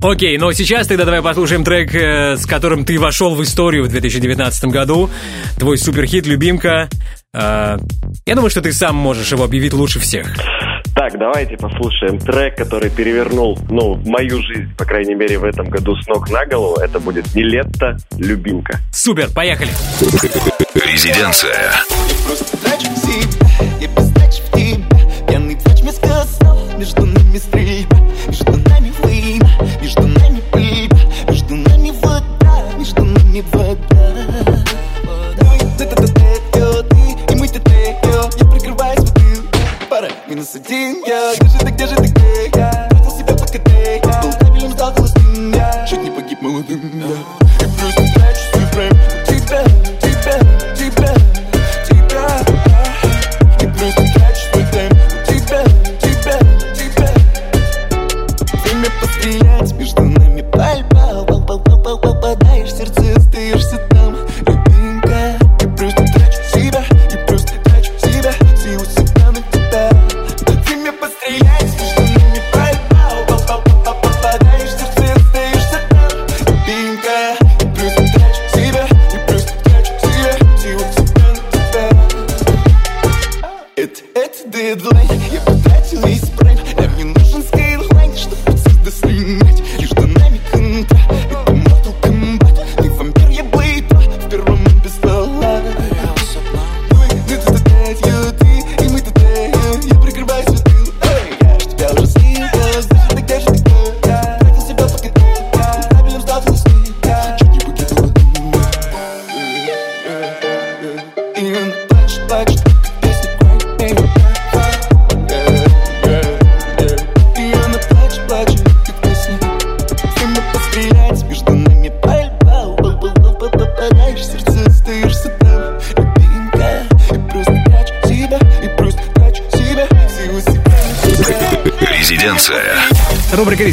Окей, 0.01 0.39
но 0.39 0.51
сейчас 0.53 0.87
тогда 0.87 1.05
давай 1.05 1.21
послушаем 1.21 1.63
трек, 1.63 1.93
э, 1.93 2.35
с 2.35 2.47
которым 2.47 2.85
ты 2.85 2.99
вошел 2.99 3.35
в 3.35 3.43
историю 3.43 3.83
в 3.83 3.89
2019 3.89 4.65
году. 4.65 5.11
Твой 5.59 5.77
суперхит, 5.77 6.25
любимка. 6.25 6.89
А, 7.33 7.77
я 8.25 8.35
думаю, 8.35 8.49
что 8.49 8.61
ты 8.61 8.73
сам 8.73 8.95
можешь 8.95 9.31
его 9.31 9.43
объявить 9.43 9.73
лучше 9.73 9.99
всех. 9.99 10.27
Так, 10.93 11.17
давайте 11.17 11.55
послушаем 11.55 12.19
трек, 12.19 12.57
который 12.57 12.89
перевернул, 12.89 13.57
ну, 13.69 13.95
мою 14.05 14.41
жизнь, 14.41 14.75
по 14.77 14.83
крайней 14.83 15.15
мере, 15.15 15.37
в 15.37 15.45
этом 15.45 15.69
году 15.69 15.95
с 15.95 16.05
ног 16.07 16.29
на 16.29 16.45
голову. 16.45 16.75
Это 16.81 16.99
будет 16.99 17.33
Нилетто 17.33 17.97
«Любимка». 18.17 18.79
Супер, 18.91 19.29
поехали! 19.33 19.69
Резиденция. 20.75 21.71
Пьяный 25.27 25.55
плач 25.55 25.79
сказал, 25.93 26.59
между 26.77 27.05
нами 27.05 27.37
стрельба 27.37 28.00
Jean, 40.59 40.95
yeah. 41.07 41.33
Que 41.39 41.47
je 41.47 41.57
t'ai, 41.63 41.71
que 41.71 41.87
je 41.87 41.95
t'ai... 41.95 42.20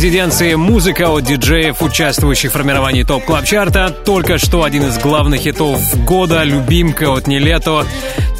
резиденции 0.08 0.54
«Музыка» 0.54 1.10
от 1.10 1.24
диджеев, 1.24 1.82
участвующих 1.82 2.48
в 2.48 2.54
формировании 2.54 3.02
топ 3.02 3.26
клаб 3.26 3.44
чарта 3.44 3.90
Только 3.90 4.38
что 4.38 4.62
один 4.62 4.84
из 4.84 4.96
главных 4.96 5.42
хитов 5.42 5.82
года 6.06 6.44
«Любимка» 6.44 7.12
от 7.12 7.26
Нелето. 7.26 7.84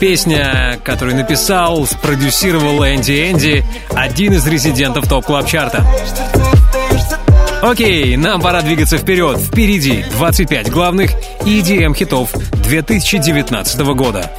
Песня, 0.01 0.79
которую 0.83 1.17
написал, 1.17 1.87
спродюсировал 1.87 2.83
Энди 2.87 3.31
Энди, 3.31 3.65
один 3.91 4.33
из 4.33 4.47
резидентов 4.47 5.11
топ 5.11 5.27
клаб 5.27 5.47
чарта 5.47 5.85
Окей, 7.61 8.17
нам 8.17 8.41
пора 8.41 8.63
двигаться 8.63 8.97
вперед. 8.97 9.37
Впереди 9.39 10.05
25 10.13 10.71
главных 10.71 11.11
EDM-хитов 11.41 12.31
2019 12.63 13.81
года. 13.95 14.33